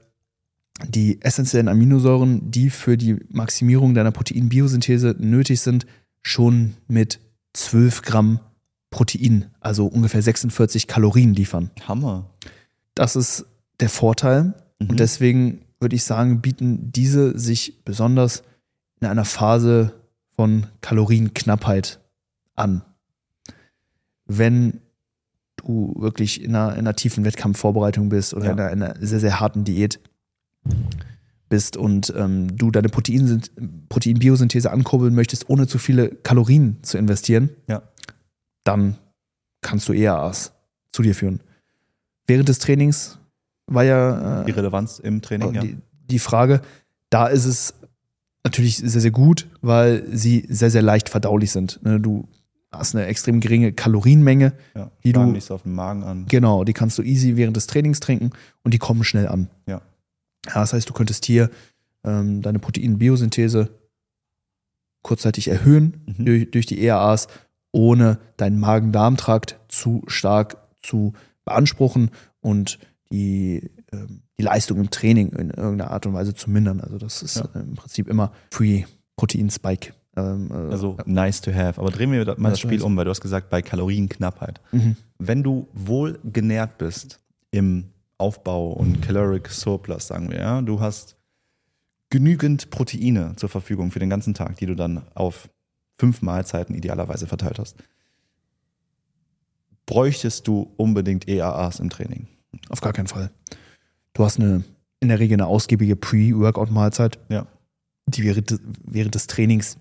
die 0.88 1.22
essentiellen 1.22 1.68
Aminosäuren, 1.68 2.52
die 2.52 2.70
für 2.70 2.98
die 2.98 3.18
Maximierung 3.30 3.94
deiner 3.94 4.12
Proteinbiosynthese 4.12 5.16
nötig 5.20 5.62
sind, 5.62 5.88
schon 6.22 6.76
mit 6.88 7.20
12 7.54 8.04
Gramm 8.04 8.40
Protein, 8.90 9.48
also 9.60 9.88
ungefähr 9.88 10.22
46 10.22 10.88
Kalorien 10.88 11.34
liefern. 11.34 11.72
Hammer. 11.88 12.30
Das 12.94 13.16
ist 13.16 13.46
der 13.80 13.90
Vorteil. 13.90 14.54
Mhm. 14.80 14.90
Und 14.90 15.00
deswegen 15.00 15.62
würde 15.80 15.96
ich 15.96 16.04
sagen, 16.04 16.42
bieten 16.42 16.92
diese 16.92 17.38
sich 17.38 17.84
besonders 17.84 18.44
in 19.00 19.08
einer 19.08 19.26
Phase 19.26 19.94
von 20.36 20.68
Kalorienknappheit 20.82 22.00
an. 22.58 22.82
Wenn 24.26 24.82
du 25.58 25.96
wirklich 25.98 26.44
in 26.44 26.56
einer, 26.56 26.74
in 26.74 26.80
einer 26.80 26.96
tiefen 26.96 27.24
Wettkampfvorbereitung 27.26 28.10
bist 28.10 28.34
oder 28.34 28.46
Ja. 28.46 28.52
in, 28.52 28.60
einer, 28.60 28.72
in 28.72 28.84
einer 28.84 29.06
sehr, 29.06 29.20
sehr 29.20 29.40
harten 29.40 29.64
Diät 29.64 30.00
bist 31.50 31.78
und 31.78 32.14
ähm, 32.16 32.56
du 32.58 32.72
deine 32.72 32.90
Protein, 32.90 33.42
Proteinbiosynthese 33.90 34.70
ankurbeln 34.72 35.16
möchtest, 35.16 35.50
ohne 35.50 35.66
zu 35.68 35.78
viele 35.78 36.10
Kalorien 36.10 36.78
zu 36.84 36.98
investieren, 36.98 37.50
Ja. 37.68 37.84
dann 38.66 38.98
kannst 39.62 39.88
du 39.88 39.94
EAAs 39.94 40.52
zu 40.92 41.02
dir 41.04 41.16
führen. 41.16 41.40
Während 42.28 42.50
des 42.50 42.60
Trainings 42.60 43.18
war 43.68 43.84
ja 43.84 44.44
Die 44.44 44.52
äh, 44.52 44.56
Relevanz 44.56 45.00
im 45.00 45.22
Training, 45.22 45.54
ja. 45.54 45.62
die, 45.62 45.78
die 46.10 46.20
Frage, 46.20 46.62
da 47.10 47.28
ist 47.28 47.46
es 47.46 47.74
natürlich 48.44 48.78
sehr, 48.78 49.02
sehr 49.02 49.12
gut, 49.12 49.48
weil 49.62 50.06
sie 50.16 50.46
sehr, 50.50 50.70
sehr 50.70 50.82
leicht 50.82 51.08
verdaulich 51.10 51.52
sind. 51.52 51.80
Ne, 51.84 52.00
Du 52.00 52.28
hast 52.72 52.96
eine 52.96 53.06
extrem 53.06 53.40
geringe 53.40 53.72
Kalorienmenge. 53.74 54.54
ja. 54.76 54.92
die 55.04 55.14
du- 55.14 55.24
nicht 55.26 55.46
so 55.46 55.56
auf 55.56 55.64
den 55.64 55.74
Magen 55.74 56.04
an. 56.04 56.26
Genau, 56.28 56.64
die 56.64 56.74
kannst 56.74 56.98
du 56.98 57.02
easy 57.04 57.36
während 57.38 57.56
des 57.56 57.68
Trainings 57.68 58.00
trinken 58.00 58.32
und 58.64 58.74
die 58.74 58.78
kommen 58.78 59.04
schnell 59.04 59.28
an. 59.28 59.50
Ja. 59.68 59.82
Ja, 60.48 60.54
das 60.56 60.74
heißt, 60.74 60.88
du 60.90 60.94
könntest 60.94 61.26
hier 61.26 61.50
ähm, 62.04 62.42
deine 62.42 62.60
Proteinbiosynthese 62.60 63.70
kurzzeitig 65.04 65.48
erhöhen 65.48 66.02
Mhm. 66.18 66.26
durch, 66.26 66.52
durch 66.52 66.66
die 66.66 66.80
EAAs, 66.82 67.28
ohne 67.72 68.20
deinen 68.38 68.60
Magen-Darm-Trakt 68.60 69.60
zu 69.68 70.04
stark 70.08 70.58
zu 70.82 71.14
beanspruchen 71.46 72.12
und 72.42 72.80
die, 73.12 73.70
ähm, 73.94 74.22
die 74.38 74.44
Leistung 74.44 74.80
im 74.80 74.90
Training 74.90 75.30
in 75.30 75.50
irgendeiner 75.50 75.92
Art 75.92 76.06
und 76.06 76.14
Weise 76.14 76.34
zu 76.34 76.50
mindern. 76.50 76.82
Also 76.82 76.98
das 76.98 77.22
ist 77.24 77.38
Ja. 77.38 77.46
äh, 77.56 77.60
im 77.60 77.76
Prinzip 77.76 78.08
immer 78.08 78.32
Free-Protein-Spike. 78.52 79.94
Ähm, 80.18 80.50
äh, 80.52 80.72
Also 80.72 80.98
nice 81.06 81.40
to 81.42 81.54
have. 81.54 81.80
Aber 81.80 81.92
drehen 81.92 82.12
wir 82.12 82.26
mal 82.38 82.50
das 82.50 82.60
to 82.60 82.68
Spiel 82.68 82.80
have. 82.80 82.86
um, 82.88 82.98
weil 82.98 83.06
du 83.06 83.12
hast 83.12 83.22
gesagt, 83.22 83.50
bei 83.50 83.62
Kalorienknappheit. 83.62 84.60
Mhm. 84.72 84.98
Wenn 85.20 85.44
du 85.44 85.68
wohl 85.74 86.20
genährt 86.24 86.78
bist 86.78 87.20
im 87.52 87.86
Aufbau 88.18 88.72
und 88.74 89.02
Caloric 89.02 89.48
Surplus, 89.50 90.08
sagen 90.08 90.30
wir, 90.32 90.40
ja, 90.40 90.62
du 90.62 90.80
hast 90.80 91.16
genügend 92.10 92.70
Proteine 92.72 93.34
zur 93.36 93.50
Verfügung 93.50 93.92
für 93.92 94.00
den 94.00 94.10
ganzen 94.10 94.34
Tag, 94.34 94.58
die 94.58 94.66
du 94.66 94.76
dann 94.76 95.04
auf 95.14 95.50
fünf 96.00 96.22
Mahlzeiten 96.22 96.74
idealerweise 96.76 97.28
verteilt 97.28 97.60
hast. 97.60 97.76
Bräuchtest 99.86 100.48
du 100.48 100.72
unbedingt 100.78 101.28
EAAs 101.28 101.80
im 101.80 101.90
Training? 101.90 102.28
Auf 102.70 102.82
gar 102.82 102.94
keinen 102.94 103.08
Fall. 103.08 103.32
Du 104.14 104.24
hast 104.26 104.40
eine, 104.40 104.64
in 105.00 105.10
der 105.10 105.20
Regel 105.20 105.36
eine 105.36 105.46
ausgiebige 105.48 105.96
Pre-Workout-Mahlzeit, 105.96 107.20
Ja. 107.30 107.48
die 108.08 108.24
während, 108.24 108.60
während 108.84 109.16
des 109.16 109.28
Trainings 109.28 109.78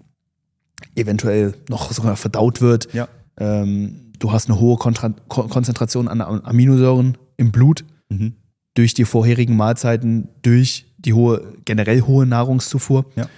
eventuell 0.95 1.55
noch 1.69 1.91
sogar 1.93 2.17
verdaut 2.17 2.61
wird. 2.61 2.93
Ja. 2.93 3.09
Ähm, 3.39 4.13
du 4.19 4.33
hast 4.33 4.49
eine 4.51 4.61
hohe 4.61 4.77
Kontra 4.77 5.11
Kon 5.29 5.49
Konzentration 5.49 6.09
an 6.09 6.21
Am- 6.21 6.41
Aminosäuren 6.43 7.19
im 7.37 7.53
Blut 7.53 7.85
Mhm. 8.09 8.35
durch 8.75 8.95
die 8.95 9.05
vorherigen 9.05 9.57
Mahlzeiten, 9.57 10.29
durch 10.43 10.87
die 10.99 11.13
hohe, 11.13 11.55
generell 11.65 12.03
hohe 12.03 12.25
Nahrungszufuhr. 12.27 13.07
Ja. 13.17 13.29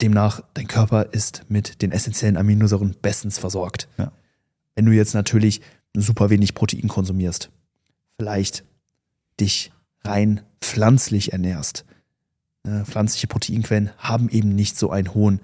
Demnach, 0.00 0.42
dein 0.54 0.68
Körper 0.68 1.12
ist 1.12 1.44
mit 1.48 1.82
den 1.82 1.90
essentiellen 1.90 2.36
Aminosäuren 2.36 2.94
bestens 3.02 3.38
versorgt. 3.38 3.88
Ja. 3.98 4.12
Wenn 4.76 4.86
du 4.86 4.92
jetzt 4.92 5.14
natürlich 5.14 5.60
super 5.96 6.30
wenig 6.30 6.54
Protein 6.54 6.86
konsumierst, 6.86 7.50
vielleicht 8.16 8.64
dich 9.40 9.72
rein 10.04 10.42
pflanzlich 10.60 11.32
ernährst, 11.32 11.84
äh, 12.64 12.84
pflanzliche 12.84 13.26
Proteinquellen 13.26 13.90
haben 13.98 14.28
eben 14.28 14.54
nicht 14.54 14.76
so 14.78 14.90
einen 14.90 15.12
hohen 15.14 15.40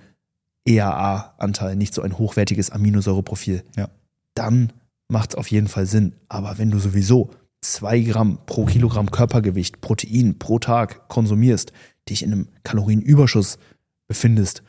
EAA-Anteil, 0.66 1.77
nicht 1.77 1.94
so 1.94 2.03
ein 2.03 2.18
hochwertiges 2.18 2.70
Aminosäureprofil. 2.70 3.64
Ja. 3.77 3.88
Dann 4.35 4.72
macht 5.09 5.31
es 5.31 5.35
auf 5.37 5.48
jeden 5.48 5.68
Fall 5.68 5.87
Sinn. 5.87 6.14
Aber 6.29 6.59
wenn 6.59 6.70
du 6.70 6.79
sowieso 6.79 7.31
zwei 7.61 8.00
Gramm 8.00 8.38
pro 8.46 8.64
Kilogramm 8.64 9.11
Körpergewicht 9.11 9.81
Protein 9.81 10.38
pro 10.38 10.59
Tag 10.59 11.09
konsumierst, 11.09 11.72
dich 12.09 12.22
in 12.22 12.33
einem 12.33 12.48
Kalorienüberschuss 12.62 13.59
befindest, 14.07 14.62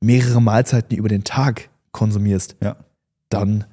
mehrere 0.00 0.40
Mahlzeiten 0.40 0.96
über 0.96 1.08
den 1.08 1.24
Tag 1.24 1.70
konsumierst, 1.92 2.56
Ja. 2.62 2.76
dann 3.28 3.64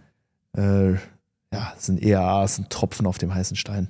äh, 0.57 0.93
ja, 0.93 1.73
sind 1.77 2.01
EAAs 2.01 2.57
ein 2.59 2.69
Tropfen 2.69 3.05
auf 3.05 3.17
dem 3.17 3.33
heißen 3.33 3.55
Stein. 3.57 3.89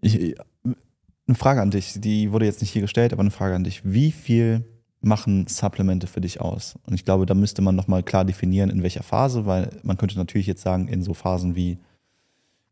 Ich, 0.00 0.36
eine 0.64 1.34
Frage 1.36 1.60
an 1.60 1.70
dich, 1.70 1.94
die 2.00 2.32
wurde 2.32 2.46
jetzt 2.46 2.60
nicht 2.60 2.70
hier 2.70 2.82
gestellt, 2.82 3.12
aber 3.12 3.20
eine 3.20 3.30
Frage 3.30 3.54
an 3.54 3.64
dich. 3.64 3.82
Wie 3.84 4.12
viel 4.12 4.64
machen 5.00 5.46
Supplemente 5.46 6.06
für 6.06 6.20
dich 6.20 6.40
aus? 6.40 6.78
Und 6.86 6.94
ich 6.94 7.04
glaube, 7.04 7.26
da 7.26 7.34
müsste 7.34 7.62
man 7.62 7.76
nochmal 7.76 8.02
klar 8.02 8.24
definieren, 8.24 8.70
in 8.70 8.82
welcher 8.82 9.02
Phase, 9.02 9.46
weil 9.46 9.70
man 9.82 9.96
könnte 9.96 10.16
natürlich 10.16 10.46
jetzt 10.46 10.62
sagen, 10.62 10.88
in 10.88 11.02
so 11.02 11.14
Phasen 11.14 11.54
wie 11.54 11.78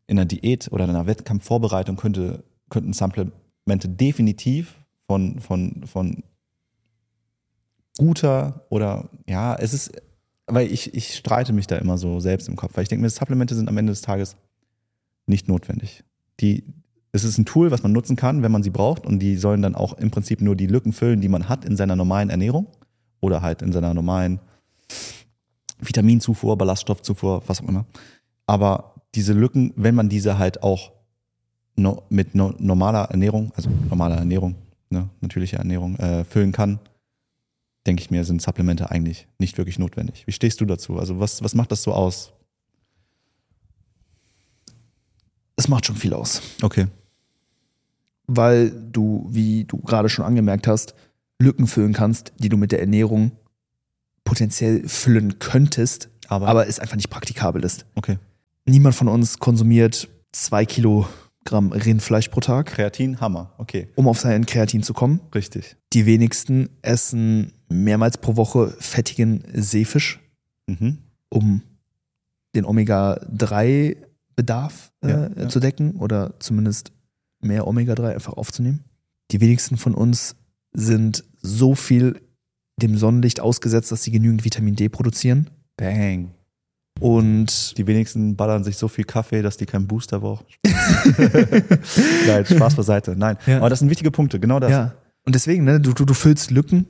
in 0.07 0.17
einer 0.17 0.25
Diät 0.25 0.71
oder 0.71 0.85
in 0.85 0.89
einer 0.89 1.05
Wettkampfvorbereitung 1.05 1.97
könnte, 1.97 2.43
könnten 2.69 2.93
Supplemente 2.93 3.89
definitiv 3.89 4.75
von, 5.05 5.39
von, 5.39 5.83
von 5.85 6.23
guter 7.97 8.65
oder 8.69 9.09
ja, 9.27 9.55
es 9.55 9.73
ist, 9.73 9.91
weil 10.45 10.71
ich, 10.71 10.93
ich 10.93 11.15
streite 11.15 11.53
mich 11.53 11.67
da 11.67 11.77
immer 11.77 11.97
so 11.97 12.19
selbst 12.19 12.47
im 12.47 12.55
Kopf, 12.55 12.75
weil 12.75 12.83
ich 12.83 12.89
denke 12.89 13.01
mir, 13.01 13.09
Supplemente 13.09 13.55
sind 13.55 13.67
am 13.67 13.77
Ende 13.77 13.91
des 13.91 14.01
Tages 14.01 14.37
nicht 15.25 15.47
notwendig. 15.47 16.03
Die, 16.39 16.63
es 17.23 17.31
ist 17.31 17.37
ein 17.37 17.45
Tool, 17.45 17.71
was 17.71 17.83
man 17.83 17.91
nutzen 17.91 18.15
kann, 18.15 18.43
wenn 18.43 18.51
man 18.51 18.63
sie 18.63 18.69
braucht 18.69 19.05
und 19.05 19.19
die 19.19 19.35
sollen 19.37 19.61
dann 19.61 19.75
auch 19.75 19.93
im 19.93 20.11
Prinzip 20.11 20.41
nur 20.41 20.55
die 20.55 20.67
Lücken 20.67 20.93
füllen, 20.93 21.21
die 21.21 21.29
man 21.29 21.49
hat 21.49 21.65
in 21.65 21.75
seiner 21.77 21.95
normalen 21.95 22.29
Ernährung 22.29 22.67
oder 23.21 23.41
halt 23.41 23.61
in 23.61 23.71
seiner 23.71 23.93
normalen 23.93 24.39
Vitaminzufuhr, 25.79 26.57
Ballaststoffzufuhr, 26.57 27.43
was 27.47 27.61
auch 27.61 27.67
immer. 27.67 27.85
Aber 28.45 28.95
diese 29.15 29.33
Lücken, 29.33 29.73
wenn 29.75 29.95
man 29.95 30.09
diese 30.09 30.37
halt 30.37 30.63
auch 30.63 30.91
no, 31.75 32.03
mit 32.09 32.35
no, 32.35 32.53
normaler 32.57 33.05
Ernährung, 33.11 33.51
also 33.55 33.69
normaler 33.89 34.17
Ernährung, 34.17 34.55
ne, 34.89 35.09
natürlicher 35.21 35.57
Ernährung, 35.57 35.95
äh, 35.97 36.23
füllen 36.23 36.51
kann, 36.51 36.79
denke 37.85 38.01
ich 38.01 38.11
mir, 38.11 38.23
sind 38.25 38.41
Supplemente 38.41 38.91
eigentlich 38.91 39.27
nicht 39.39 39.57
wirklich 39.57 39.79
notwendig. 39.79 40.27
Wie 40.27 40.31
stehst 40.31 40.59
du 40.61 40.65
dazu? 40.65 40.99
Also 40.99 41.19
was, 41.19 41.43
was 41.43 41.55
macht 41.55 41.71
das 41.71 41.83
so 41.83 41.93
aus? 41.93 42.33
Es 45.55 45.67
macht 45.67 45.85
schon 45.85 45.95
viel 45.95 46.13
aus. 46.13 46.41
Okay. 46.61 46.87
Weil 48.27 48.69
du, 48.71 49.27
wie 49.31 49.63
du 49.65 49.77
gerade 49.77 50.09
schon 50.09 50.25
angemerkt 50.25 50.67
hast, 50.67 50.93
Lücken 51.39 51.65
füllen 51.67 51.93
kannst, 51.93 52.33
die 52.39 52.49
du 52.49 52.57
mit 52.57 52.71
der 52.71 52.79
Ernährung 52.81 53.31
potenziell 54.25 54.87
füllen 54.87 55.39
könntest, 55.39 56.09
Aber, 56.27 56.47
aber 56.47 56.67
es 56.67 56.79
einfach 56.79 56.95
nicht 56.97 57.09
praktikabel 57.09 57.63
ist. 57.63 57.85
okay. 57.95 58.17
Niemand 58.65 58.95
von 58.95 59.07
uns 59.07 59.39
konsumiert 59.39 60.09
zwei 60.33 60.65
Kilogramm 60.65 61.71
Rindfleisch 61.71 62.27
pro 62.27 62.41
Tag, 62.41 62.65
Kreatin, 62.65 63.21
Hammer. 63.21 63.53
Okay. 63.59 63.87
um 63.95 64.09
auf 64.09 64.19
sein 64.19 64.45
Kreatin 64.45 64.83
zu 64.83 64.93
kommen. 64.93 65.21
Richtig. 65.33 65.77
Die 65.93 66.05
wenigsten 66.05 66.67
essen 66.81 67.53
mehrmals 67.69 68.17
pro 68.17 68.35
Woche 68.35 68.75
fettigen 68.79 69.41
Seefisch, 69.53 70.19
Mhm. 70.67 70.97
um 71.29 71.61
den 72.55 72.65
Omega-3-Bedarf 72.65 74.91
äh, 75.01 75.09
Ja, 75.09 75.29
ja. 75.35 75.49
zu 75.49 75.59
decken 75.59 75.91
oder 75.95 76.33
zumindest 76.39 76.91
mehr 77.41 77.67
Omega-3 77.67 78.13
einfach 78.13 78.33
aufzunehmen. 78.33 78.83
Die 79.31 79.41
wenigsten 79.41 79.77
von 79.77 79.93
uns 79.93 80.35
sind 80.73 81.23
so 81.41 81.75
viel 81.75 82.21
dem 82.81 82.97
Sonnenlicht 82.97 83.39
ausgesetzt, 83.39 83.91
dass 83.91 84.03
sie 84.03 84.11
genügend 84.11 84.45
Vitamin 84.45 84.75
D 84.75 84.89
produzieren. 84.89 85.49
Bang. 85.77 86.31
Und 86.99 87.77
Die 87.77 87.85
wenigsten 87.85 88.35
ballern 88.35 88.63
sich 88.63 88.77
so 88.77 88.87
viel 88.87 89.03
Kaffee, 89.03 89.41
dass 89.41 89.57
die 89.57 89.65
keinen 89.65 89.87
Booster 89.87 90.19
brauchen. 90.19 90.45
Nein, 92.27 92.45
Spaß 92.45 92.75
beiseite. 92.75 93.15
Nein. 93.15 93.37
Ja. 93.45 93.57
Aber 93.57 93.69
das 93.69 93.79
sind 93.79 93.89
wichtige 93.89 94.11
Punkte, 94.11 94.39
genau 94.39 94.59
das. 94.59 94.71
ja, 94.71 94.93
und 95.25 95.35
deswegen, 95.35 95.63
ne, 95.63 95.79
du, 95.79 95.93
du, 95.93 96.05
du 96.05 96.13
füllst 96.13 96.51
Lücken, 96.51 96.87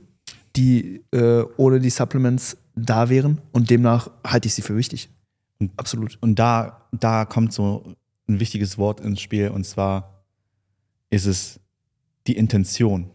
die 0.56 1.02
äh, 1.12 1.42
ohne 1.56 1.80
die 1.80 1.90
Supplements 1.90 2.56
da 2.74 3.08
wären 3.10 3.40
und 3.52 3.68
demnach 3.70 4.10
halte 4.24 4.46
ich 4.48 4.54
sie 4.54 4.62
für 4.62 4.76
wichtig. 4.76 5.10
Absolut. 5.76 6.18
Und 6.20 6.38
da, 6.38 6.88
da 6.92 7.24
kommt 7.24 7.52
so 7.52 7.94
ein 8.28 8.40
wichtiges 8.40 8.78
Wort 8.78 9.00
ins 9.00 9.20
Spiel 9.20 9.48
und 9.48 9.64
zwar 9.64 10.17
ist 11.10 11.26
es 11.26 11.60
die 12.26 12.36
Intention. 12.36 13.10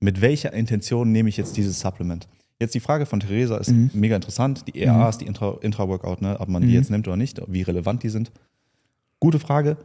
Mit 0.00 0.20
welcher 0.20 0.52
Intention 0.52 1.10
nehme 1.12 1.28
ich 1.28 1.36
jetzt 1.36 1.56
dieses 1.56 1.80
Supplement? 1.80 2.28
Jetzt 2.60 2.74
die 2.74 2.80
Frage 2.80 3.06
von 3.06 3.20
Theresa 3.20 3.56
ist 3.56 3.70
Mhm. 3.70 3.90
mega 3.94 4.16
interessant. 4.16 4.64
Die 4.68 4.78
ERAs, 4.80 5.18
die 5.18 5.26
Intra- 5.28 5.60
Intra-Workout, 5.62 6.22
ne, 6.22 6.38
ob 6.40 6.48
man 6.48 6.62
die 6.62 6.68
Mhm. 6.68 6.74
jetzt 6.74 6.90
nimmt 6.90 7.06
oder 7.08 7.16
nicht, 7.16 7.40
wie 7.46 7.62
relevant 7.62 8.02
die 8.02 8.08
sind. 8.08 8.30
Gute 9.20 9.38
Frage. 9.38 9.76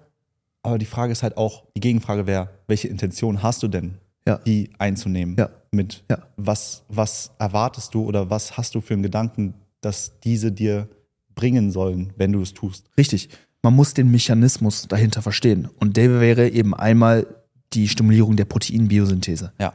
Aber 0.63 0.77
die 0.77 0.85
Frage 0.85 1.11
ist 1.11 1.23
halt 1.23 1.37
auch, 1.37 1.65
die 1.75 1.81
Gegenfrage 1.81 2.25
wäre, 2.25 2.49
welche 2.67 2.87
Intention 2.87 3.43
hast 3.43 3.61
du 3.63 3.67
denn, 3.67 3.95
Ja. 4.25 4.37
die 4.37 4.69
einzunehmen? 4.79 5.35
Ja. 5.37 5.49
Mit 5.71 6.03
Ja. 6.09 6.19
was, 6.37 6.83
was 6.87 7.31
erwartest 7.39 7.93
du 7.93 8.03
oder 8.05 8.29
was 8.29 8.55
hast 8.57 8.73
du 8.75 8.81
für 8.81 8.93
einen 8.93 9.03
Gedanken, 9.03 9.55
dass 9.81 10.19
diese 10.23 10.51
dir 10.51 10.87
bringen 11.35 11.71
sollen, 11.71 12.13
wenn 12.15 12.31
du 12.31 12.41
es 12.41 12.53
tust? 12.53 12.89
Richtig. 12.97 13.29
Man 13.63 13.76
muss 13.76 13.93
den 13.93 14.12
Mechanismus 14.12 14.88
dahinter 14.88 15.21
verstehen. 15.21 15.69
Und 15.80 15.97
der 15.97 16.19
wäre 16.19 16.49
eben 16.49 16.76
einmal 16.76 17.26
die 17.71 17.88
Stimulierung 17.88 18.36
der 18.36 18.45
Proteinbiosynthese. 18.45 19.54
Ja. 19.60 19.73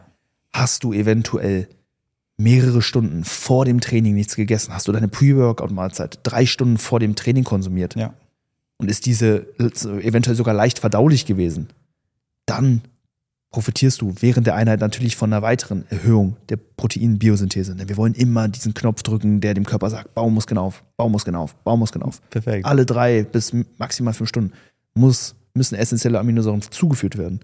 Hast 0.52 0.84
du 0.84 0.92
eventuell 0.92 1.68
mehrere 2.36 2.82
Stunden 2.82 3.24
vor 3.24 3.64
dem 3.64 3.80
Training 3.80 4.14
nichts 4.14 4.36
gegessen? 4.36 4.72
Hast 4.72 4.86
du 4.86 4.92
deine 4.92 5.08
Pre-Workout-Mahlzeit 5.08 6.20
drei 6.22 6.46
Stunden 6.46 6.78
vor 6.78 7.00
dem 7.00 7.16
Training 7.16 7.44
konsumiert? 7.44 7.96
Ja. 7.96 8.14
Und 8.76 8.90
ist 8.90 9.06
diese 9.06 9.48
eventuell 9.58 10.36
sogar 10.36 10.54
leicht 10.54 10.78
verdaulich 10.78 11.26
gewesen? 11.26 11.68
Dann 12.46 12.82
profitierst 13.50 14.02
du 14.02 14.14
während 14.20 14.46
der 14.46 14.54
Einheit 14.54 14.80
natürlich 14.80 15.16
von 15.16 15.32
einer 15.32 15.42
weiteren 15.42 15.86
Erhöhung 15.88 16.36
der 16.50 16.56
Proteinbiosynthese. 16.56 17.74
Denn 17.74 17.88
wir 17.88 17.96
wollen 17.96 18.14
immer 18.14 18.48
diesen 18.48 18.74
Knopf 18.74 19.02
drücken, 19.02 19.40
der 19.40 19.54
dem 19.54 19.64
Körper 19.64 19.88
sagt, 19.88 20.14
Baumuskeln 20.14 20.58
auf, 20.58 20.84
Baumuskeln 20.96 21.34
auf, 21.34 21.54
Baumuskeln 21.64 22.02
auf 22.02 22.20
Perfekt. 22.30 22.66
alle 22.66 22.84
drei 22.84 23.22
bis 23.22 23.52
maximal 23.78 24.12
fünf 24.12 24.28
Stunden 24.28 24.52
muss, 24.94 25.34
müssen 25.54 25.76
essentielle 25.76 26.18
Aminosäuren 26.18 26.62
zugeführt 26.62 27.16
werden. 27.16 27.40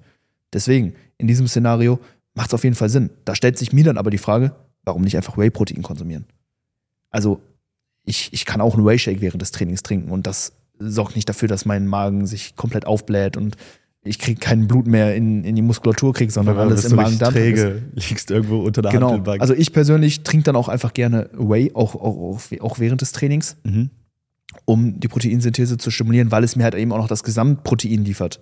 Deswegen, 0.52 0.94
in 1.16 1.26
diesem 1.26 1.48
Szenario 1.48 1.98
macht 2.34 2.48
es 2.48 2.54
auf 2.54 2.64
jeden 2.64 2.76
Fall 2.76 2.90
Sinn. 2.90 3.10
Da 3.24 3.34
stellt 3.34 3.58
sich 3.58 3.72
mir 3.72 3.84
dann 3.84 3.98
aber 3.98 4.10
die 4.10 4.18
Frage, 4.18 4.54
warum 4.84 5.02
nicht 5.02 5.16
einfach 5.16 5.38
Whey-Protein 5.38 5.82
konsumieren? 5.82 6.26
Also, 7.10 7.40
ich, 8.04 8.32
ich 8.32 8.44
kann 8.44 8.60
auch 8.60 8.74
einen 8.74 8.84
Whey-Shake 8.84 9.20
während 9.22 9.40
des 9.40 9.52
Trainings 9.52 9.82
trinken 9.82 10.10
und 10.10 10.26
das 10.26 10.52
sorgt 10.78 11.16
nicht 11.16 11.28
dafür, 11.28 11.48
dass 11.48 11.64
mein 11.64 11.86
Magen 11.86 12.26
sich 12.26 12.56
komplett 12.56 12.86
aufbläht 12.86 13.36
und 13.36 13.56
ich 14.04 14.18
kriege 14.18 14.38
kein 14.38 14.68
Blut 14.68 14.86
mehr 14.86 15.14
in, 15.14 15.44
in 15.44 15.56
die 15.56 15.62
Muskulatur 15.62 16.12
kriege, 16.12 16.30
sondern 16.30 16.56
Weil 16.56 16.66
alles 16.68 16.84
im 16.84 16.96
Magen-Darm. 16.96 17.34
liegst 17.94 18.30
irgendwo 18.30 18.58
unter 18.62 18.82
der 18.82 18.92
Genau. 18.92 19.08
Handelbank. 19.08 19.40
Also 19.40 19.54
ich 19.54 19.72
persönlich 19.72 20.22
trinke 20.22 20.44
dann 20.44 20.56
auch 20.56 20.68
einfach 20.68 20.92
gerne 20.92 21.30
Whey, 21.32 21.72
auch, 21.74 21.94
auch, 21.94 22.38
auch, 22.60 22.78
während 22.78 23.00
des 23.00 23.12
Trainings 23.12 23.56
mhm. 23.64 23.90
um 24.66 25.00
die 25.00 25.08
Proteinsynthese 25.08 25.78
zu 25.78 25.90
stimulieren, 25.90 26.30
weil 26.30 26.44
es 26.44 26.54
mir 26.56 26.64
halt 26.64 26.74
eben 26.74 26.92
auch 26.92 26.98
noch 26.98 27.08
das 27.08 27.22
Gesamtprotein 27.24 28.04
liefert. 28.04 28.40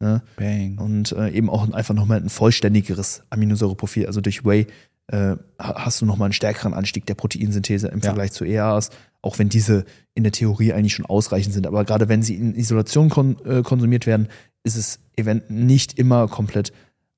Ne? 0.00 0.22
Bang. 0.36 0.78
Und 0.78 1.12
äh, 1.12 1.30
eben 1.30 1.50
auch 1.50 1.70
einfach 1.72 1.94
nochmal 1.94 2.20
ein 2.20 2.28
vollständigeres 2.28 3.22
Aminosäureprofil. 3.30 4.06
Also 4.06 4.20
durch 4.20 4.44
Whey 4.44 4.66
äh, 5.08 5.16
ha- 5.16 5.84
hast 5.84 6.00
du 6.00 6.06
nochmal 6.06 6.26
einen 6.26 6.32
stärkeren 6.32 6.74
Anstieg 6.74 7.06
der 7.06 7.14
Proteinsynthese 7.14 7.88
im 7.88 7.98
Ja. 7.98 8.04
Vergleich 8.06 8.32
zu 8.32 8.44
EAAs, 8.44 8.90
auch 9.20 9.38
wenn 9.38 9.48
diese 9.48 9.84
in 10.14 10.22
der 10.24 10.32
Theorie 10.32 10.72
eigentlich 10.72 10.94
schon 10.94 11.06
ausreichend 11.06 11.54
sind. 11.54 11.66
Aber 11.66 11.84
gerade 11.84 12.08
wenn 12.08 12.22
sie 12.22 12.34
in 12.36 12.54
Isolation 12.54 13.08
kon 13.08 13.36
äh, 13.44 13.62
konsumiert 13.62 14.06
werden, 14.06 14.28
ist 14.64 14.76
es 14.76 14.98
event 15.16 15.50
nicht 15.50 15.98
immer 15.98 16.28
komplett 16.28 16.72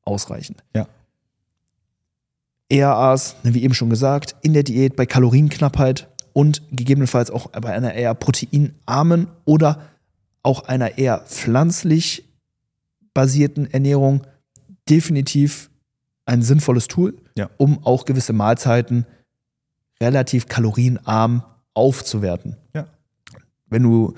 ausreichend. 0.05 0.63
Ja. 0.75 0.89
EAAs, 2.71 3.37
ne, 3.43 3.55
wie 3.55 3.63
eben 3.63 3.75
schon 3.75 3.91
gesagt, 3.91 4.37
in 4.43 4.53
der 4.55 4.63
Diät 4.63 4.97
bei 4.97 5.07
Kalorienknappheit 5.07 6.09
und 6.33 6.63
gegebenenfalls 6.73 7.31
auch 7.31 7.49
bei 7.49 7.73
einer 7.73 7.95
eher 7.95 8.15
proteinarmen 8.15 9.29
oder 9.45 9.83
auch 10.43 10.65
einer 10.65 10.99
eher 10.99 11.21
pflanzlich 11.21 12.25
basierten 13.13 13.71
Ernährung 13.73 14.27
definitiv 14.89 15.71
ein 16.27 16.43
sinnvolles 16.43 16.89
Tool, 16.89 17.17
Ja. 17.37 17.51
um 17.59 17.85
auch 17.85 18.05
gewisse 18.07 18.33
Mahlzeiten 18.33 19.07
relativ 20.01 20.47
kalorienarm 20.49 21.45
aufzuwerten. 21.75 22.57
Ja. 22.75 22.87
Wenn 23.67 23.83
du 23.83 24.15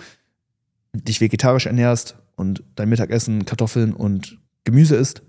dich 0.94 1.20
vegetarisch 1.20 1.66
ernährst 1.66 2.16
und 2.36 2.62
dein 2.76 2.88
Mittagessen 2.88 3.44
Kartoffeln 3.44 3.92
und 3.92 4.38
Gemüse 4.64 4.96
isst, 4.96 5.22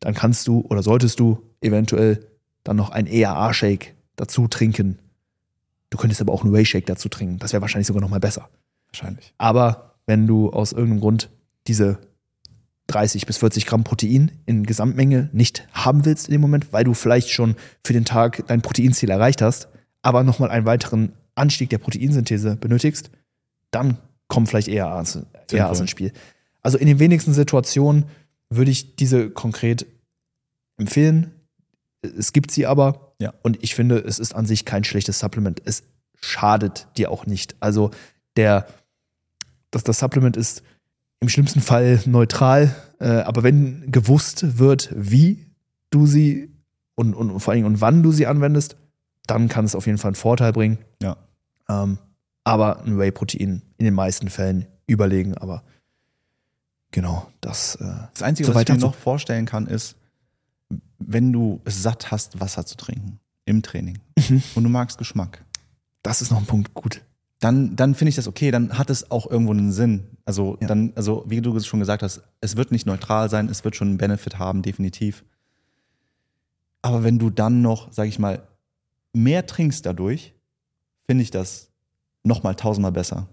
dann 0.00 0.14
kannst 0.14 0.48
du 0.48 0.60
oder 0.60 0.82
solltest 0.82 1.20
du 1.20 1.42
eventuell 1.60 2.26
dann 2.62 2.76
noch 2.76 2.90
ein 2.90 3.06
EAA-Shake 3.06 3.94
dazu 4.16 4.48
trinken. 4.48 4.98
Du 5.90 5.98
könntest 5.98 6.20
aber 6.20 6.32
auch 6.32 6.44
einen 6.44 6.52
Whey-Shake 6.52 6.86
dazu 6.86 7.08
trinken. 7.08 7.38
Das 7.38 7.52
wäre 7.52 7.62
wahrscheinlich 7.62 7.86
sogar 7.86 8.00
noch 8.00 8.08
mal 8.08 8.20
besser. 8.20 8.48
Wahrscheinlich. 8.88 9.34
Aber 9.38 9.96
wenn 10.06 10.26
du 10.26 10.50
aus 10.50 10.72
irgendeinem 10.72 11.00
Grund 11.00 11.30
diese 11.66 11.98
30 12.88 13.26
bis 13.26 13.38
40 13.38 13.66
Gramm 13.66 13.84
Protein 13.84 14.32
in 14.46 14.66
Gesamtmenge 14.66 15.30
nicht 15.32 15.66
haben 15.72 16.04
willst 16.04 16.28
in 16.28 16.32
dem 16.32 16.40
Moment, 16.40 16.72
weil 16.72 16.84
du 16.84 16.94
vielleicht 16.94 17.30
schon 17.30 17.56
für 17.82 17.92
den 17.92 18.04
Tag 18.04 18.44
dein 18.46 18.60
Proteinziel 18.62 19.10
erreicht 19.10 19.40
hast, 19.40 19.68
aber 20.02 20.22
nochmal 20.22 20.50
einen 20.50 20.66
weiteren 20.66 21.12
Anstieg 21.34 21.70
der 21.70 21.78
Proteinsynthese 21.78 22.56
benötigst, 22.56 23.10
dann 23.70 23.98
kommen 24.28 24.46
vielleicht 24.46 24.68
eher 24.68 24.86
ERAs, 24.86 25.18
ERAs 25.50 25.80
ins 25.80 25.90
Spiel. 25.90 26.12
Also 26.62 26.78
in 26.78 26.86
den 26.86 26.98
wenigsten 26.98 27.32
Situationen 27.34 28.04
würde 28.50 28.70
ich 28.70 28.96
diese 28.96 29.30
konkret 29.30 29.86
empfehlen. 30.76 31.32
Es 32.02 32.32
gibt 32.32 32.50
sie 32.50 32.66
aber 32.66 33.14
Ja. 33.20 33.32
und 33.42 33.62
ich 33.62 33.74
finde, 33.74 33.98
es 33.98 34.18
ist 34.18 34.34
an 34.34 34.46
sich 34.46 34.64
kein 34.64 34.84
schlechtes 34.84 35.18
Supplement. 35.18 35.60
Es 35.64 35.82
schadet 36.20 36.86
dir 36.96 37.10
auch 37.10 37.26
nicht. 37.26 37.54
Also 37.60 37.90
der, 38.36 38.66
das, 39.70 39.84
das 39.84 39.98
Supplement 39.98 40.36
ist 40.36 40.62
im 41.20 41.28
schlimmsten 41.28 41.60
Fall 41.60 42.00
neutral, 42.06 42.74
äh, 43.00 43.08
aber 43.08 43.42
wenn 43.42 43.90
gewusst 43.90 44.58
wird, 44.58 44.90
wie 44.94 45.46
du 45.90 46.06
sie 46.06 46.50
und, 46.94 47.14
und 47.14 47.40
vor 47.40 47.52
allem 47.54 47.64
und 47.66 47.80
wann 47.80 48.02
du 48.02 48.12
sie 48.12 48.26
anwendest, 48.26 48.76
dann 49.26 49.48
kann 49.48 49.64
es 49.64 49.74
auf 49.74 49.86
jeden 49.86 49.98
Fall 49.98 50.10
einen 50.10 50.16
Vorteil 50.16 50.52
bringen. 50.52 50.78
Ja. 51.02 51.16
Ähm, 51.68 51.98
aber 52.44 52.82
ein 52.84 52.98
Whey-Protein 52.98 53.62
in 53.78 53.84
den 53.84 53.94
meisten 53.94 54.28
Fällen 54.30 54.66
überlegen, 54.86 55.36
aber 55.38 55.62
genau, 56.90 57.30
das. 57.40 57.76
Äh, 57.76 57.84
Das 58.12 58.22
Einzige, 58.22 58.54
was 58.54 58.62
ich 58.62 58.68
mir 58.68 58.76
noch 58.78 58.94
vorstellen 58.94 59.46
kann, 59.46 59.66
ist, 59.66 59.96
wenn 60.98 61.32
du 61.32 61.60
es 61.64 61.82
satt 61.82 62.10
hast, 62.10 62.40
Wasser 62.40 62.64
zu 62.66 62.76
trinken 62.76 63.18
im 63.46 63.62
Training 63.62 63.98
Mhm. 64.28 64.42
und 64.54 64.64
du 64.64 64.70
magst 64.70 64.98
Geschmack, 64.98 65.44
das 66.02 66.22
ist 66.22 66.30
noch 66.30 66.38
ein 66.38 66.46
Punkt 66.46 66.72
gut. 66.74 67.02
dann, 67.40 67.76
dann 67.76 67.94
finde 67.94 68.08
ich 68.10 68.16
das 68.16 68.26
okay, 68.28 68.50
dann 68.50 68.78
hat 68.78 68.88
es 68.90 69.10
auch 69.10 69.30
irgendwo 69.30 69.52
einen 69.52 69.70
Sinn. 69.72 70.06
Also 70.24 70.56
Ja. 70.62 70.66
dann, 70.68 70.92
also 70.96 71.24
wie 71.28 71.40
du 71.42 71.54
es 71.56 71.66
schon 71.66 71.80
gesagt 71.80 72.02
hast, 72.02 72.22
es 72.40 72.56
wird 72.56 72.70
nicht 72.72 72.86
neutral 72.86 73.28
sein, 73.28 73.48
es 73.48 73.64
wird 73.64 73.76
schon 73.76 73.88
einen 73.88 73.98
Benefit 73.98 74.38
haben, 74.38 74.62
definitiv. 74.62 75.24
Aber 76.80 77.02
wenn 77.04 77.18
du 77.18 77.28
dann 77.30 77.60
noch, 77.62 77.92
sag 77.92 78.06
ich 78.08 78.18
mal, 78.18 78.46
mehr 79.12 79.46
trinkst 79.46 79.84
dadurch, 79.84 80.34
finde 81.06 81.22
ich 81.22 81.30
das 81.30 81.70
nochmal 82.24 82.54
tausendmal 82.56 82.92
besser. 82.92 83.28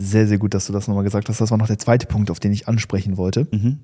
Sehr, 0.00 0.28
sehr 0.28 0.38
gut, 0.38 0.54
dass 0.54 0.66
du 0.66 0.72
das 0.72 0.86
nochmal 0.86 1.04
gesagt 1.04 1.28
hast. 1.28 1.40
Das 1.40 1.50
war 1.50 1.58
noch 1.58 1.66
der 1.66 1.78
zweite 1.78 2.06
Punkt, 2.06 2.30
auf 2.30 2.38
den 2.38 2.52
ich 2.52 2.68
ansprechen 2.68 3.16
wollte. 3.16 3.48
Mhm. 3.50 3.80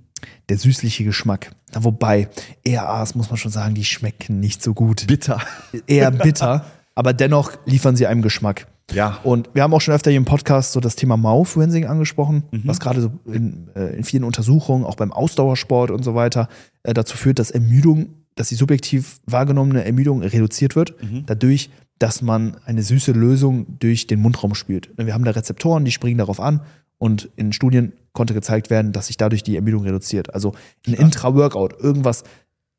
Der 0.49 0.59
süßliche 0.59 1.05
Geschmack. 1.05 1.51
Wobei, 1.75 2.29
ERAs 2.65 3.15
muss 3.15 3.31
man 3.31 3.37
schon 3.37 3.51
sagen, 3.51 3.75
die 3.75 3.85
schmecken 3.85 4.39
nicht 4.41 4.63
so 4.63 4.75
gut. 4.75 5.07
Bitter. 5.09 5.41
Eher 5.87 6.11
bitter, 6.13 6.67
aber 6.95 7.13
dennoch 7.13 7.53
liefern 7.67 7.97
sie 7.97 8.07
einem 8.07 8.23
Geschmack. 8.23 8.69
Ja. 8.93 9.19
Und 9.25 9.51
wir 9.55 9.63
haben 9.63 9.75
auch 9.75 9.81
schon 9.81 9.95
öfter 9.95 10.11
hier 10.11 10.19
im 10.19 10.25
Podcast 10.25 10.73
so 10.73 10.81
das 10.81 10.95
Thema 10.95 11.17
Mouth-Rinsing 11.17 11.87
angesprochen, 11.87 12.45
was 12.65 12.81
gerade 12.81 13.01
so 13.01 13.11
in, 13.27 13.69
äh, 13.75 13.97
in 13.97 14.05
vielen 14.05 14.25
Untersuchungen, 14.25 14.85
auch 14.85 14.95
beim 14.95 15.13
Ausdauersport 15.13 15.91
und 15.91 16.05
so 16.05 16.15
weiter, 16.15 16.49
äh, 16.85 16.95
dazu 16.95 17.17
führt, 17.17 17.39
dass 17.39 17.51
Ermüdung, 17.51 18.11
dass 18.35 18.51
die 18.51 18.55
subjektiv 18.55 19.21
wahrgenommene 19.27 19.85
Ermüdung 19.85 20.23
reduziert 20.23 20.77
wird, 20.77 20.95
dadurch, 21.27 21.71
dass 21.99 22.23
man 22.23 22.57
eine 22.65 22.83
süße 22.83 23.13
Lösung 23.13 23.79
durch 23.79 24.07
den 24.07 24.21
Mundraum 24.21 24.55
spült. 24.55 24.91
Wir 24.97 25.15
haben 25.15 25.25
da 25.25 25.31
Rezeptoren, 25.31 25.85
die 25.85 25.93
springen 25.93 26.19
darauf 26.19 26.41
an 26.41 26.61
und 26.99 27.31
in 27.37 27.53
Studien 27.53 27.93
konnte 28.13 28.35
gezeigt 28.35 28.71
werden, 28.71 28.93
dass 28.93 29.09
sich 29.09 29.17
dadurch 29.17 29.43
die 29.43 29.57
Ermüdung 29.57 29.85
reduziert. 29.85 30.35
Also 30.35 30.55
ein 30.87 30.95
Intra-Workout, 30.95 31.79
irgendwas 31.81 32.25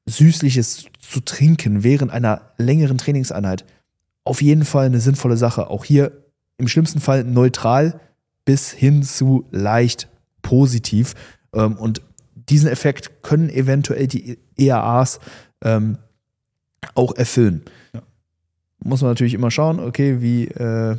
Süßliches 0.07 0.85
zu 0.99 1.19
trinken 1.21 1.83
während 1.83 2.11
einer 2.11 2.53
längeren 2.57 2.97
Trainingseinheit, 2.97 3.65
auf 4.23 4.41
jeden 4.41 4.65
Fall 4.65 4.87
eine 4.87 4.99
sinnvolle 4.99 5.37
Sache. 5.37 5.69
Auch 5.69 5.85
hier 5.85 6.11
im 6.57 6.67
schlimmsten 6.67 6.99
Fall 6.99 7.23
neutral 7.23 7.99
bis 8.45 8.71
hin 8.71 9.03
zu 9.03 9.45
leicht 9.51 10.07
positiv. 10.41 11.13
Ähm, 11.53 11.77
Und 11.77 12.01
diesen 12.33 12.69
Effekt 12.69 13.23
können 13.23 13.49
eventuell 13.49 14.07
die 14.07 14.37
EAAs 14.57 15.19
ähm, 15.63 15.97
auch 16.93 17.15
erfüllen. 17.15 17.63
Ja. 17.93 18.01
Muss 18.83 19.01
man 19.01 19.11
natürlich 19.11 19.33
immer 19.33 19.51
schauen, 19.51 19.79
okay, 19.79 20.21
wie, 20.21 20.45
äh, 20.45 20.97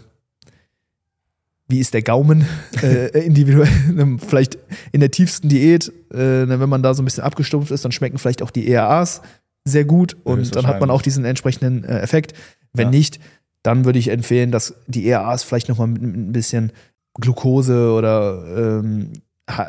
wie 1.69 1.81
ist 1.81 1.95
der 1.95 2.03
Gaumen 2.03 2.47
äh, 2.83 3.09
individuell, 3.25 3.69
Ähm, 3.99 4.19
vielleicht 4.19 4.59
in 4.93 5.01
der 5.01 5.11
tiefsten 5.11 5.49
Diät, 5.49 5.89
äh, 6.13 6.49
wenn 6.49 6.69
man 6.69 6.83
da 6.83 6.95
so 6.95 7.03
ein 7.03 7.05
bisschen 7.05 7.25
abgestumpft 7.25 7.71
ist, 7.71 7.85
dann 7.85 7.93
schmecken 7.93 8.19
vielleicht 8.19 8.43
auch 8.43 8.51
die 8.51 8.69
EAAs 8.69 9.23
sehr 9.65 9.85
gut 9.85 10.17
und 10.23 10.55
dann 10.55 10.67
hat 10.67 10.81
man 10.81 10.91
auch 10.91 11.03
diesen 11.03 11.25
entsprechenden 11.25 11.85
äh, 11.85 11.99
Effekt. 11.99 12.35
Wenn 12.73 12.87
Ja. 12.87 12.91
nicht, 12.91 13.19
dann 13.63 13.85
würde 13.85 13.99
ich 13.99 14.09
empfehlen, 14.09 14.53
dass 14.53 14.75
die 14.87 15.07
EAAs 15.07 15.43
vielleicht 15.43 15.69
nochmal 15.69 15.89
mit, 15.89 16.03
mit 16.03 16.17
ein 16.17 16.33
bisschen 16.33 16.73
Glucose 17.15 17.93
oder 17.93 18.45
ähm, 18.57 19.13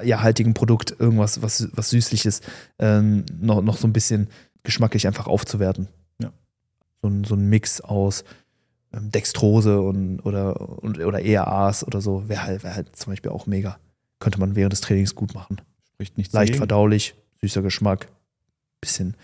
ja, 0.04 0.22
haltigen 0.22 0.54
Produkt, 0.54 0.96
irgendwas, 1.00 1.42
was, 1.42 1.70
was 1.74 1.90
Süßliches, 1.90 2.42
ähm, 2.80 3.26
noch, 3.40 3.62
noch 3.62 3.78
so 3.78 3.88
ein 3.88 3.94
bisschen 3.94 4.28
geschmacklich 4.64 5.08
einfach 5.08 5.28
aufzuwerten. 5.28 5.88
Ja. 7.04 7.10
So, 7.10 7.16
ein, 7.16 7.24
so 7.24 7.36
ein 7.36 7.50
Mix 7.50 7.82
aus 7.82 8.24
ähm, 8.94 9.12
Dextrose 9.12 9.82
und, 9.82 10.20
oder, 10.22 10.82
und, 10.82 11.00
oder 11.00 11.22
EAAs 11.24 11.86
oder 11.86 12.02
so 12.02 12.28
wäre 12.30 12.44
halt, 12.44 12.64
wär 12.64 12.76
halt 12.76 12.96
zum 12.96 13.12
Beispiel 13.12 13.32
auch 13.32 13.46
mega. 13.46 13.78
Könnte 14.20 14.40
man 14.40 14.56
während 14.56 14.74
des 14.74 14.82
Trainings 14.82 15.16
gut 15.16 15.34
machen. 15.34 15.62
Spricht 15.94 16.18
nichts 16.18 16.34
Leicht 16.34 16.50
dagegen. 16.50 16.60
verdaulich, 16.60 17.16
süßer 17.42 17.62
Geschmack, 17.62 18.10
bisschen 18.82 19.16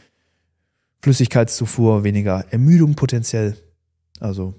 Flüssigkeitszufuhr, 1.01 2.03
weniger 2.03 2.45
Ermüdung 2.51 2.95
potenziell. 2.95 3.57
Also, 4.19 4.53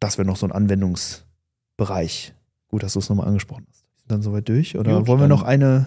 das 0.00 0.16
wäre 0.16 0.26
noch 0.26 0.36
so 0.36 0.46
ein 0.46 0.52
Anwendungsbereich. 0.52 2.34
Gut, 2.68 2.82
dass 2.82 2.92
du 2.92 3.00
es 3.00 3.08
nochmal 3.08 3.26
angesprochen 3.26 3.66
hast. 3.68 3.84
Sind 3.98 4.10
dann 4.10 4.22
soweit 4.22 4.48
durch? 4.48 4.78
Oder 4.78 4.98
Gut, 4.98 5.08
wollen 5.08 5.20
wir 5.20 5.28
noch 5.28 5.42
eine, 5.42 5.86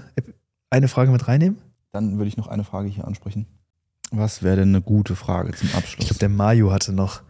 eine 0.70 0.88
Frage 0.88 1.12
mit 1.12 1.28
reinnehmen? 1.28 1.58
Dann 1.92 2.18
würde 2.18 2.28
ich 2.28 2.38
noch 2.38 2.48
eine 2.48 2.64
Frage 2.64 2.90
hier 2.90 3.06
ansprechen. 3.06 3.46
Was 4.12 4.44
wäre 4.44 4.58
denn 4.58 4.70
eine 4.70 4.82
gute 4.82 5.16
Frage 5.16 5.54
zum 5.54 5.70
Ich 5.70 5.76
Abschluss? 5.76 6.08
glaube, 6.08 6.20
der 6.20 6.30
Mario 6.30 6.72
hatte 6.72 6.92
noch 6.94 7.22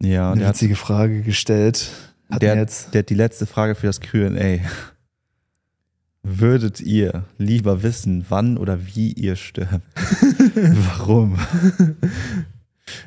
ja, 0.00 0.30
eine 0.30 0.40
der 0.40 0.48
hat, 0.48 0.54
witzige 0.54 0.76
Frage 0.76 1.22
gestellt. 1.22 1.90
Hat 2.30 2.42
der, 2.42 2.56
jetzt. 2.56 2.94
der 2.94 3.00
hat 3.00 3.10
die 3.10 3.14
letzte 3.14 3.46
Frage 3.46 3.74
für 3.74 3.86
das 3.86 4.00
QA. 4.00 4.60
Würdet 6.22 6.80
ihr 6.80 7.24
lieber 7.38 7.82
wissen, 7.82 8.26
wann 8.28 8.56
oder 8.58 8.86
wie 8.86 9.12
ihr 9.12 9.36
stirbt? 9.36 9.82
Warum? 10.54 11.38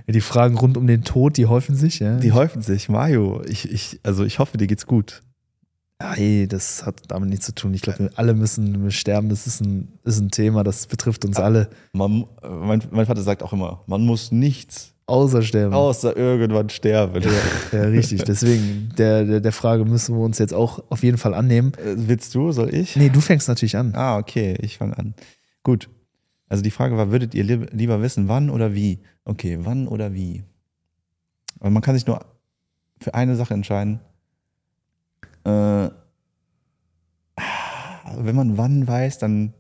Ja, 0.08 0.14
die 0.14 0.22
Fragen 0.22 0.58
rund 0.58 0.78
um 0.78 0.88
den 0.88 1.04
Tod, 1.04 1.38
die 1.38 1.46
häufen 1.46 1.76
sich, 1.76 2.00
ja. 2.00 2.18
Die 2.18 2.32
häufen 2.32 2.62
sich. 2.62 2.90
Mario, 2.90 3.42
ich, 3.46 3.72
ich, 3.72 4.00
also 4.04 4.26
ich 4.26 4.40
hoffe, 4.40 4.58
dir 4.58 4.68
geht's 4.68 4.88
gut. 4.88 5.22
Ja, 6.02 6.14
hey, 6.14 6.48
das 6.48 6.86
hat 6.86 7.02
damit 7.08 7.30
nichts 7.30 7.46
zu 7.46 7.56
tun. 7.56 7.74
Ich 7.74 7.82
glaube, 7.82 8.00
wir 8.00 8.10
alle 8.16 8.34
müssen 8.34 8.92
sterben. 8.92 9.30
Das 9.30 9.48
ist 9.48 9.62
ein, 9.62 9.94
ist 10.04 10.20
ein 10.20 10.32
Thema, 10.32 10.64
das 10.64 10.88
betrifft 10.88 11.24
uns 11.24 11.38
alle. 11.38 11.70
Man, 11.94 12.26
mein, 12.42 12.84
mein 12.92 13.06
Vater 13.06 13.22
sagt 13.22 13.42
auch 13.44 13.54
immer, 13.54 13.84
man 13.88 14.06
muss 14.06 14.32
nichts 14.32 14.94
Außer 15.06 15.42
sterben. 15.42 15.74
außer 15.74 16.16
irgendwann 16.18 16.70
sterben. 16.70 17.24
Ja, 17.72 17.82
richtig. 17.84 18.24
Deswegen, 18.24 18.90
der, 18.98 19.24
der, 19.26 19.40
der 19.42 19.52
Frage 19.52 19.86
müssen 19.86 20.16
wir 20.16 20.24
uns 20.24 20.40
jetzt 20.40 20.54
auch 20.54 20.84
auf 20.90 21.04
jeden 21.04 21.18
Fall 21.18 21.34
annehmen. 21.34 21.74
Äh, 21.76 21.96
Willst 21.96 22.34
du, 22.36 22.52
soll 22.52 22.74
ich? 22.74 22.96
Nee, 22.96 23.10
du 23.10 23.20
fängst 23.22 23.48
natürlich 23.48 23.76
an. 23.78 23.94
Ah, 23.96 24.18
okay, 24.18 24.58
ich 24.62 24.78
fange 24.78 24.98
an. 24.98 25.14
Gut. 25.64 25.90
Also 26.50 26.64
die 26.64 26.72
Frage 26.72 26.98
war, 26.98 27.12
würdet 27.12 27.34
ihr 27.36 27.44
lieb- 27.44 27.70
lieber 27.74 28.02
wissen, 28.02 28.28
wann 28.28 28.50
oder 28.50 28.74
wie? 28.74 29.02
Okay, 29.26 29.60
wann 29.62 29.88
oder 29.88 30.14
wie? 30.14 30.44
Aber 31.60 31.70
man 31.70 31.82
kann 31.82 31.96
sich 31.96 32.08
nur 32.08 32.26
für 33.00 33.14
eine 33.14 33.36
Sache 33.36 33.54
entscheiden. 33.54 34.00
Äh, 35.44 35.90
wenn 38.18 38.36
man 38.36 38.58
wann 38.58 38.88
weiß, 38.88 39.20
dann 39.20 39.54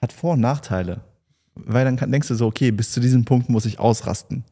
hat 0.00 0.12
Vor- 0.12 0.34
und 0.34 0.40
Nachteile. 0.40 1.02
Weil 1.54 1.84
dann 1.84 1.96
kann, 1.96 2.12
denkst 2.12 2.28
du 2.28 2.34
so, 2.34 2.46
okay, 2.46 2.70
bis 2.70 2.92
zu 2.92 3.00
diesem 3.00 3.24
Punkt 3.24 3.48
muss 3.48 3.66
ich 3.66 3.78
ausrasten. 3.78 4.44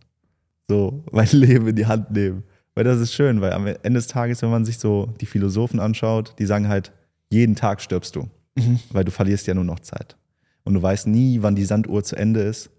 So, 0.68 1.04
mein 1.12 1.28
Leben 1.32 1.68
in 1.68 1.76
die 1.76 1.86
Hand 1.86 2.10
nehmen. 2.10 2.44
Weil 2.74 2.84
das 2.84 2.98
ist 2.98 3.12
schön, 3.12 3.40
weil 3.40 3.52
am 3.52 3.66
Ende 3.66 3.92
des 3.92 4.08
Tages, 4.08 4.42
wenn 4.42 4.50
man 4.50 4.64
sich 4.64 4.78
so 4.78 5.14
die 5.20 5.26
Philosophen 5.26 5.78
anschaut, 5.78 6.34
die 6.38 6.46
sagen 6.46 6.68
halt, 6.68 6.92
jeden 7.30 7.54
Tag 7.54 7.80
stirbst 7.80 8.16
du 8.16 8.28
weil 8.90 9.04
du 9.04 9.10
verlierst 9.10 9.46
ja 9.46 9.54
nur 9.54 9.64
noch 9.64 9.80
Zeit. 9.80 10.16
Und 10.64 10.74
du 10.74 10.82
weißt 10.82 11.06
nie, 11.06 11.42
wann 11.42 11.56
die 11.56 11.64
Sanduhr 11.64 12.02
zu 12.04 12.16
Ende 12.16 12.40
ist, 12.40 12.70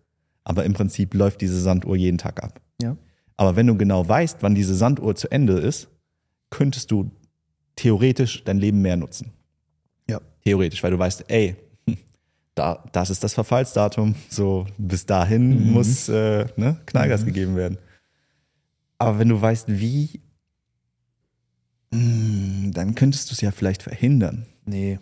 aber 0.44 0.64
im 0.66 0.74
Prinzip 0.74 1.14
läuft 1.14 1.42
diese 1.42 1.60
Sanduhr 1.60 1.96
jeden 1.96 2.18
Tag 2.18 2.44
ab. 2.44 2.62
Ja. 2.82 2.96
Aber 3.38 3.56
wenn 3.56 3.68
du 3.68 3.76
genau 3.76 4.08
weißt, 4.08 4.38
wann 4.42 4.56
diese 4.56 4.76
Sanduhr 4.76 5.16
zu 5.16 5.30
Ende 5.32 5.54
ist, 5.54 5.90
könntest 6.50 6.92
du 6.92 7.12
theoretisch 7.76 8.44
dein 8.44 8.58
Leben 8.58 8.82
mehr 8.82 8.96
nutzen. 8.98 9.32
Ja. 10.10 10.22
Theoretisch, 10.44 10.82
weil 10.84 10.92
du 10.92 11.00
weißt, 11.00 11.26
ey, 11.30 11.56
da, 12.56 12.84
das 12.92 13.10
ist 13.10 13.24
das 13.24 13.34
Verfallsdatum, 13.34 14.16
so 14.30 14.66
bis 14.78 15.06
dahin 15.06 15.68
Mhm. 15.68 15.72
muss 15.74 16.08
äh, 16.10 16.46
ne, 16.56 16.80
Knallgas 16.86 17.26
gegeben 17.26 17.56
werden. 17.56 17.78
Aber 18.98 19.20
wenn 19.20 19.30
du 19.30 19.42
weißt, 19.42 19.66
wie, 19.68 20.22
mh, 21.92 22.72
dann 22.72 22.96
könntest 22.96 23.30
du 23.30 23.34
es 23.34 23.42
ja 23.42 23.52
vielleicht 23.52 23.84
verhindern. 23.84 24.46
Nee. 24.66 25.00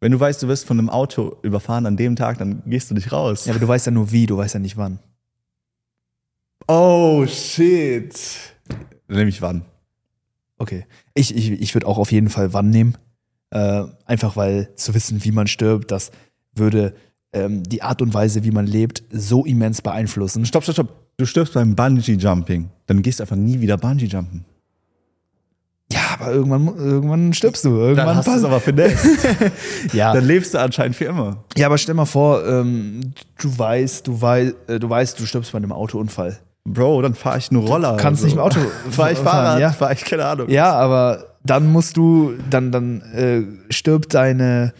Wenn 0.00 0.12
du 0.12 0.18
weißt, 0.20 0.42
du 0.42 0.48
wirst 0.48 0.66
von 0.66 0.78
einem 0.78 0.90
Auto 0.90 1.36
überfahren 1.42 1.86
an 1.86 1.96
dem 1.96 2.16
Tag, 2.16 2.38
dann 2.38 2.62
gehst 2.66 2.90
du 2.90 2.94
nicht 2.94 3.12
raus. 3.12 3.44
Ja, 3.46 3.52
aber 3.52 3.60
du 3.60 3.68
weißt 3.68 3.86
ja 3.86 3.92
nur 3.92 4.10
wie, 4.10 4.26
du 4.26 4.36
weißt 4.36 4.54
ja 4.54 4.60
nicht 4.60 4.76
wann. 4.76 4.98
Oh, 6.68 7.24
shit. 7.26 8.14
Nämlich 9.08 9.42
wann? 9.42 9.64
Okay. 10.62 10.86
Ich, 11.14 11.34
ich, 11.34 11.50
ich 11.50 11.74
würde 11.74 11.88
auch 11.88 11.98
auf 11.98 12.12
jeden 12.12 12.28
Fall 12.28 12.52
wann 12.52 12.70
nehmen. 12.70 12.96
Äh, 13.50 13.82
einfach 14.06 14.36
weil 14.36 14.72
zu 14.76 14.94
wissen, 14.94 15.24
wie 15.24 15.32
man 15.32 15.48
stirbt, 15.48 15.90
das 15.90 16.12
würde 16.54 16.94
ähm, 17.32 17.64
die 17.64 17.82
Art 17.82 18.00
und 18.00 18.14
Weise, 18.14 18.44
wie 18.44 18.52
man 18.52 18.68
lebt, 18.68 19.02
so 19.10 19.44
immens 19.44 19.82
beeinflussen. 19.82 20.46
Stopp, 20.46 20.62
stopp, 20.62 20.74
stopp. 20.74 21.16
Du 21.16 21.26
stirbst 21.26 21.54
beim 21.54 21.74
Bungee-Jumping. 21.74 22.70
Dann 22.86 23.02
gehst 23.02 23.18
du 23.18 23.24
einfach 23.24 23.34
nie 23.34 23.60
wieder 23.60 23.76
Bungee-Jumpen. 23.76 24.44
Ja, 25.92 26.00
aber 26.12 26.30
irgendwann, 26.30 26.68
irgendwann 26.76 27.32
stirbst 27.32 27.64
du. 27.64 27.70
Irgendwann 27.70 28.06
Dann 28.06 28.16
hast 28.18 28.28
du 28.28 28.32
es 28.32 28.44
aber 28.44 28.60
finesse. 28.60 29.50
ja. 29.92 30.12
Dann 30.12 30.24
lebst 30.24 30.54
du 30.54 30.60
anscheinend 30.60 30.94
für 30.94 31.06
immer. 31.06 31.42
ja, 31.56 31.66
aber 31.66 31.76
stell 31.76 31.96
mal 31.96 32.06
vor, 32.06 32.46
ähm, 32.46 33.00
du 33.40 33.58
weißt, 33.58 34.06
du 34.06 34.20
weißt, 34.20 34.54
äh, 34.68 34.78
du 34.78 34.88
weißt, 34.88 35.18
du 35.18 35.26
stirbst 35.26 35.50
bei 35.50 35.58
einem 35.58 35.72
Autounfall. 35.72 36.38
Bro, 36.64 37.02
dann 37.02 37.14
fahre 37.14 37.38
ich 37.38 37.50
nur 37.50 37.64
Roller. 37.66 37.96
kannst 37.96 38.22
nicht 38.22 38.34
im 38.34 38.38
Auto 38.38 38.60
Fahr 38.90 39.10
ich 39.10 39.18
fahren, 39.18 39.24
Fahrrad, 39.24 39.60
ja. 39.60 39.72
fahr 39.72 39.92
ich 39.92 40.04
keine 40.04 40.24
Ahnung. 40.24 40.48
Ja, 40.48 40.72
aber 40.72 41.36
dann 41.44 41.70
musst 41.72 41.96
du, 41.96 42.34
dann, 42.50 42.70
dann 42.70 43.00
äh, 43.00 43.72
stirbt 43.72 44.14
deine, 44.14 44.72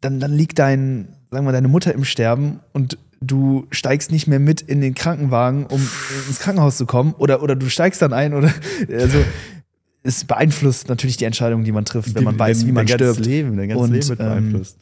dann, 0.00 0.20
dann 0.20 0.32
liegt 0.32 0.58
dein, 0.58 1.16
sagen 1.30 1.46
wir, 1.46 1.52
deine 1.52 1.68
Mutter 1.68 1.94
im 1.94 2.04
Sterben 2.04 2.60
und 2.72 2.98
du 3.22 3.66
steigst 3.70 4.12
nicht 4.12 4.26
mehr 4.26 4.40
mit 4.40 4.60
in 4.60 4.80
den 4.80 4.94
Krankenwagen, 4.94 5.66
um 5.66 5.80
ins 6.28 6.40
Krankenhaus 6.40 6.76
zu 6.76 6.86
kommen, 6.86 7.14
oder, 7.16 7.42
oder 7.42 7.56
du 7.56 7.68
steigst 7.70 8.02
dann 8.02 8.12
ein, 8.12 8.34
oder 8.34 8.52
also 8.92 9.18
es 10.02 10.24
beeinflusst 10.24 10.88
natürlich 10.88 11.16
die 11.16 11.24
Entscheidung, 11.24 11.64
die 11.64 11.72
man 11.72 11.84
trifft, 11.84 12.14
wenn 12.14 12.24
man 12.24 12.38
weiß, 12.38 12.66
wie 12.66 12.72
man 12.72 12.88
stirbt. 12.88 13.20
Leben, 13.20 13.56
dein 13.56 13.68
ganzes 13.68 13.84
Und, 13.84 13.92
Leben 13.92 14.08
wird 14.08 14.20
ähm, 14.20 14.26
beeinflusst. 14.26 14.78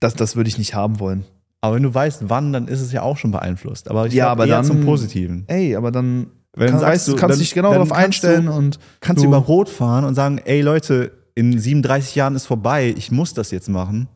Das, 0.00 0.14
das 0.14 0.36
würde 0.36 0.48
ich 0.48 0.58
nicht 0.58 0.74
haben 0.74 1.00
wollen. 1.00 1.24
Aber 1.64 1.76
wenn 1.76 1.82
du 1.82 1.94
weißt, 1.94 2.24
wann, 2.28 2.52
dann 2.52 2.68
ist 2.68 2.80
es 2.80 2.92
ja 2.92 3.02
auch 3.02 3.16
schon 3.16 3.30
beeinflusst. 3.30 3.90
Aber 3.90 4.06
ich 4.06 4.12
Ja, 4.12 4.28
aber 4.28 4.46
eher 4.46 4.56
dann- 4.56 4.64
zum 4.66 4.84
Positiven. 4.84 5.44
Ey, 5.46 5.74
aber 5.76 5.90
dann 5.90 6.26
Wenn 6.54 6.70
kann, 6.72 6.80
weißt, 6.82 7.08
du, 7.08 7.16
kannst 7.16 7.34
dann- 7.34 7.38
dich 7.40 7.54
genau 7.54 7.72
darauf 7.72 7.90
einstellen 7.92 8.46
du- 8.46 8.52
und 8.52 8.78
Kannst 9.00 9.20
du- 9.22 9.24
du 9.26 9.28
über 9.34 9.38
Rot 9.44 9.68
fahren 9.68 10.04
und 10.04 10.14
sagen, 10.14 10.38
ey 10.44 10.60
Leute, 10.60 11.12
in 11.34 11.58
37 11.58 12.14
Jahren 12.14 12.36
ist 12.36 12.46
vorbei, 12.46 12.94
ich 12.96 13.10
muss 13.10 13.32
das 13.34 13.50
jetzt 13.50 13.68
machen. 13.68 14.08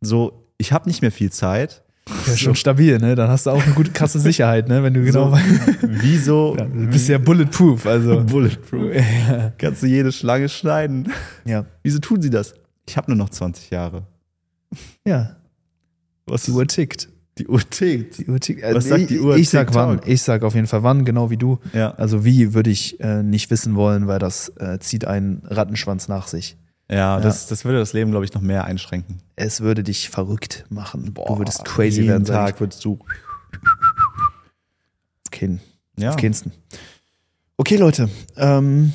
So, 0.00 0.48
ich 0.58 0.72
habe 0.72 0.88
nicht 0.88 1.00
mehr 1.00 1.12
viel 1.12 1.30
Zeit. 1.30 1.82
Ja, 2.26 2.36
schon 2.36 2.54
stabil, 2.54 2.98
ne? 2.98 3.14
Dann 3.14 3.30
hast 3.30 3.46
du 3.46 3.50
auch 3.50 3.62
eine 3.64 3.72
gute, 3.72 3.90
krasse 3.90 4.20
Sicherheit, 4.20 4.68
ne? 4.68 4.82
Wenn 4.82 4.92
du 4.92 5.02
genau 5.04 5.26
So, 5.26 5.32
weißt. 5.32 5.44
Wieso? 5.82 6.54
Ja, 6.58 6.64
du 6.66 6.86
bist 6.88 7.08
ja 7.08 7.16
bulletproof, 7.18 7.86
also. 7.86 8.20
Bulletproof. 8.26 8.92
ja. 8.94 9.52
Kannst 9.56 9.82
du 9.82 9.86
jede 9.86 10.12
Schlange 10.12 10.48
schneiden. 10.50 11.10
ja. 11.46 11.64
Wieso 11.82 11.98
tun 12.00 12.20
sie 12.20 12.28
das? 12.30 12.52
Ich 12.86 12.96
habe 12.98 13.10
nur 13.10 13.16
noch 13.16 13.30
20 13.30 13.70
Jahre. 13.70 14.02
Ja, 15.06 15.36
Was 16.26 16.44
die 16.44 16.52
Uhr 16.52 16.66
tickt. 16.66 17.08
Die 17.38 17.48
Uhr 17.48 17.60
tickt. 17.68 18.18
Die 18.18 18.26
Uhr 18.26 18.38
tickt. 18.38 18.62
Äh, 18.62 18.74
Was 18.74 18.86
sagt 18.88 19.10
die 19.10 19.18
Uhr? 19.18 19.36
Ich 19.36 19.50
sag 19.50 19.74
wann. 19.74 20.00
Ich 20.06 20.22
sag 20.22 20.42
auf 20.44 20.54
jeden 20.54 20.66
Fall 20.66 20.82
wann, 20.82 21.04
genau 21.04 21.30
wie 21.30 21.36
du. 21.36 21.58
Ja. 21.72 21.94
Also 21.94 22.24
wie 22.24 22.54
würde 22.54 22.70
ich 22.70 23.00
äh, 23.00 23.22
nicht 23.22 23.50
wissen 23.50 23.74
wollen, 23.74 24.06
weil 24.06 24.18
das 24.20 24.50
äh, 24.56 24.78
zieht 24.78 25.04
einen 25.04 25.42
Rattenschwanz 25.44 26.08
nach 26.08 26.28
sich. 26.28 26.56
Ja, 26.90 27.18
Das, 27.18 27.46
das 27.46 27.64
würde 27.64 27.78
das 27.78 27.92
Leben, 27.92 28.10
glaube 28.10 28.24
ich, 28.24 28.34
noch 28.34 28.42
mehr 28.42 28.64
einschränken. 28.64 29.20
Es 29.36 29.62
würde 29.62 29.82
dich 29.82 30.10
verrückt 30.10 30.66
machen. 30.68 31.12
du 31.14 31.38
würdest 31.38 31.64
crazy 31.64 32.02
jeden 32.02 32.08
werden. 32.08 32.24
sag 32.26 32.46
Tag 32.50 32.60
würdest 32.60 32.84
du. 32.84 32.98
ich. 35.24 35.30
Kein, 35.30 35.60
Ja. 35.98 36.10
Auf 36.10 36.16
kehensten. 36.16 36.52
Okay, 37.56 37.76
Leute. 37.76 38.08
Ähm, 38.36 38.92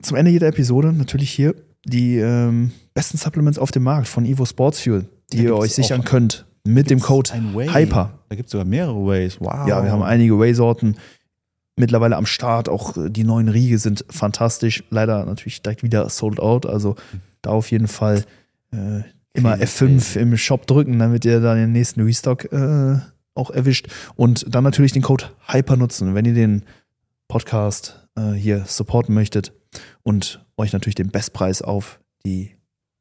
zum 0.00 0.16
Ende 0.16 0.30
jeder 0.30 0.46
Episode 0.46 0.92
natürlich 0.92 1.30
hier 1.30 1.54
die 1.84 2.16
ähm, 2.18 2.70
besten 2.94 3.18
Supplements 3.18 3.58
auf 3.58 3.72
dem 3.72 3.82
Markt 3.82 4.06
von 4.08 4.24
Evo 4.24 4.46
Sports 4.46 4.80
Fuel, 4.80 5.08
die 5.32 5.42
ihr 5.44 5.56
euch 5.56 5.74
sichern 5.74 6.04
könnt 6.04 6.46
mit 6.64 6.90
dem 6.90 7.00
Code. 7.00 7.30
Hyper. 7.32 8.18
Da 8.28 8.36
gibt 8.36 8.46
es 8.46 8.52
sogar 8.52 8.64
mehrere 8.64 9.06
Ways. 9.06 9.40
Wow. 9.40 9.66
Ja, 9.66 9.82
wir 9.84 9.90
haben 9.90 10.02
einige 10.02 10.38
Whey-Sorten 10.38 10.96
mittlerweile 11.76 12.16
am 12.16 12.26
Start. 12.26 12.68
Auch 12.68 12.96
äh, 12.96 13.10
die 13.10 13.24
neuen 13.24 13.48
Riege 13.48 13.78
sind 13.78 14.04
fantastisch. 14.08 14.84
Leider 14.90 15.24
natürlich 15.24 15.62
direkt 15.62 15.82
wieder 15.82 16.08
sold 16.08 16.40
out. 16.40 16.66
Also 16.66 16.96
da 17.42 17.50
auf 17.50 17.70
jeden 17.70 17.88
Fall 17.88 18.24
äh, 18.72 19.02
immer 19.34 19.56
Crazy, 19.56 19.84
F5 19.84 19.88
crazy. 19.88 20.18
im 20.20 20.36
Shop 20.36 20.66
drücken, 20.66 20.98
damit 20.98 21.24
ihr 21.24 21.40
dann 21.40 21.58
den 21.58 21.72
nächsten 21.72 22.02
Restock 22.02 22.52
äh, 22.52 22.98
auch 23.34 23.50
erwischt. 23.50 23.88
Und 24.14 24.44
dann 24.48 24.64
natürlich 24.64 24.92
den 24.92 25.02
Code 25.02 25.26
Hyper 25.46 25.76
nutzen, 25.76 26.14
wenn 26.14 26.24
ihr 26.24 26.34
den 26.34 26.64
Podcast 27.28 28.08
äh, 28.16 28.32
hier 28.32 28.64
supporten 28.66 29.14
möchtet 29.14 29.52
und 30.02 30.44
euch 30.56 30.72
natürlich 30.72 30.94
den 30.94 31.10
Bestpreis 31.10 31.62
auf 31.62 31.98
die 32.24 32.56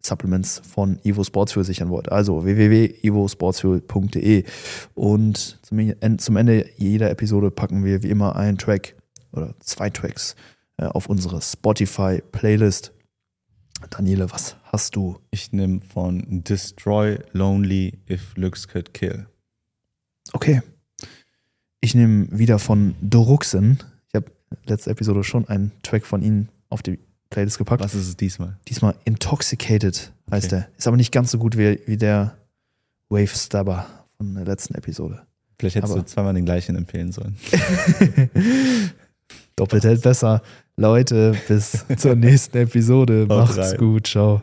Supplements 0.06 0.62
von 0.68 1.00
Evo 1.04 1.24
Sportsfuel 1.24 1.66
sichern 1.66 1.90
wollt. 1.90 2.12
Also 2.12 2.44
www.evosportsfuel.de 2.44 4.44
und 4.96 5.60
zum 5.64 6.38
Ende 6.38 6.70
jeder 6.78 7.12
Episode 7.12 7.52
packen 7.52 7.84
wir 7.84 8.04
wie 8.04 8.10
immer 8.10 8.36
einen 8.36 8.58
Track 8.58 8.96
oder 9.32 9.56
zwei 9.60 9.90
Tracks 9.90 10.36
äh, 10.78 10.86
auf 10.86 11.08
unsere 11.08 11.42
Spotify-Playlist. 11.42 12.94
Daniele, 13.90 14.32
was 14.32 14.58
hast 14.64 14.96
du? 14.96 15.18
Ich 15.32 15.52
nehme 15.52 15.82
von 15.82 16.44
Destroy 16.44 17.20
Lonely 17.32 18.00
If 18.10 18.36
Looks 18.36 18.68
Could 18.68 18.94
Kill. 18.94 19.28
Okay. 20.34 20.62
Ich 21.80 21.96
nehme 21.96 22.28
wieder 22.32 22.60
von 22.60 22.96
Doruxen. 23.02 23.80
Ich 24.10 24.16
habe 24.16 24.32
letzte 24.66 24.92
Episode 24.92 25.24
schon 25.24 25.48
einen 25.48 25.72
Track 25.82 26.06
von 26.06 26.22
ihnen 26.22 26.50
auf 26.70 26.84
die 26.84 27.00
Playlist 27.32 27.58
gepackt. 27.58 27.84
Was 27.84 27.96
ist 27.96 28.08
es 28.08 28.16
diesmal? 28.18 28.58
Diesmal 28.68 28.94
Intoxicated 29.06 30.12
heißt 30.30 30.48
Okay. 30.54 30.64
der. 30.68 30.78
Ist 30.78 30.88
aber 30.88 30.98
nicht 30.98 31.12
ganz 31.12 31.32
so 31.32 31.40
gut 31.40 31.58
wie, 31.58 31.80
wie 31.88 31.98
der 31.98 32.36
Wave 33.10 33.28
Stabber 33.36 33.88
von 34.18 34.36
der 34.36 34.46
letzten 34.46 34.76
Episode. 34.76 35.24
Vielleicht 35.58 35.76
hättest 35.78 35.94
Aber- 35.94 36.02
du 36.02 36.08
zweimal 36.08 36.34
den 36.36 36.46
gleichen 36.46 36.76
empfehlen 36.76 37.12
sollen. 37.12 37.36
Doppelt 39.56 39.84
hält 39.84 40.02
besser. 40.02 40.42
Leute, 40.78 41.36
bis 41.48 41.86
zur 41.98 42.16
nächsten 42.16 42.58
Episode. 42.58 43.26
Macht's 43.28 43.78
gut. 43.78 44.08
Ciao. 44.08 44.42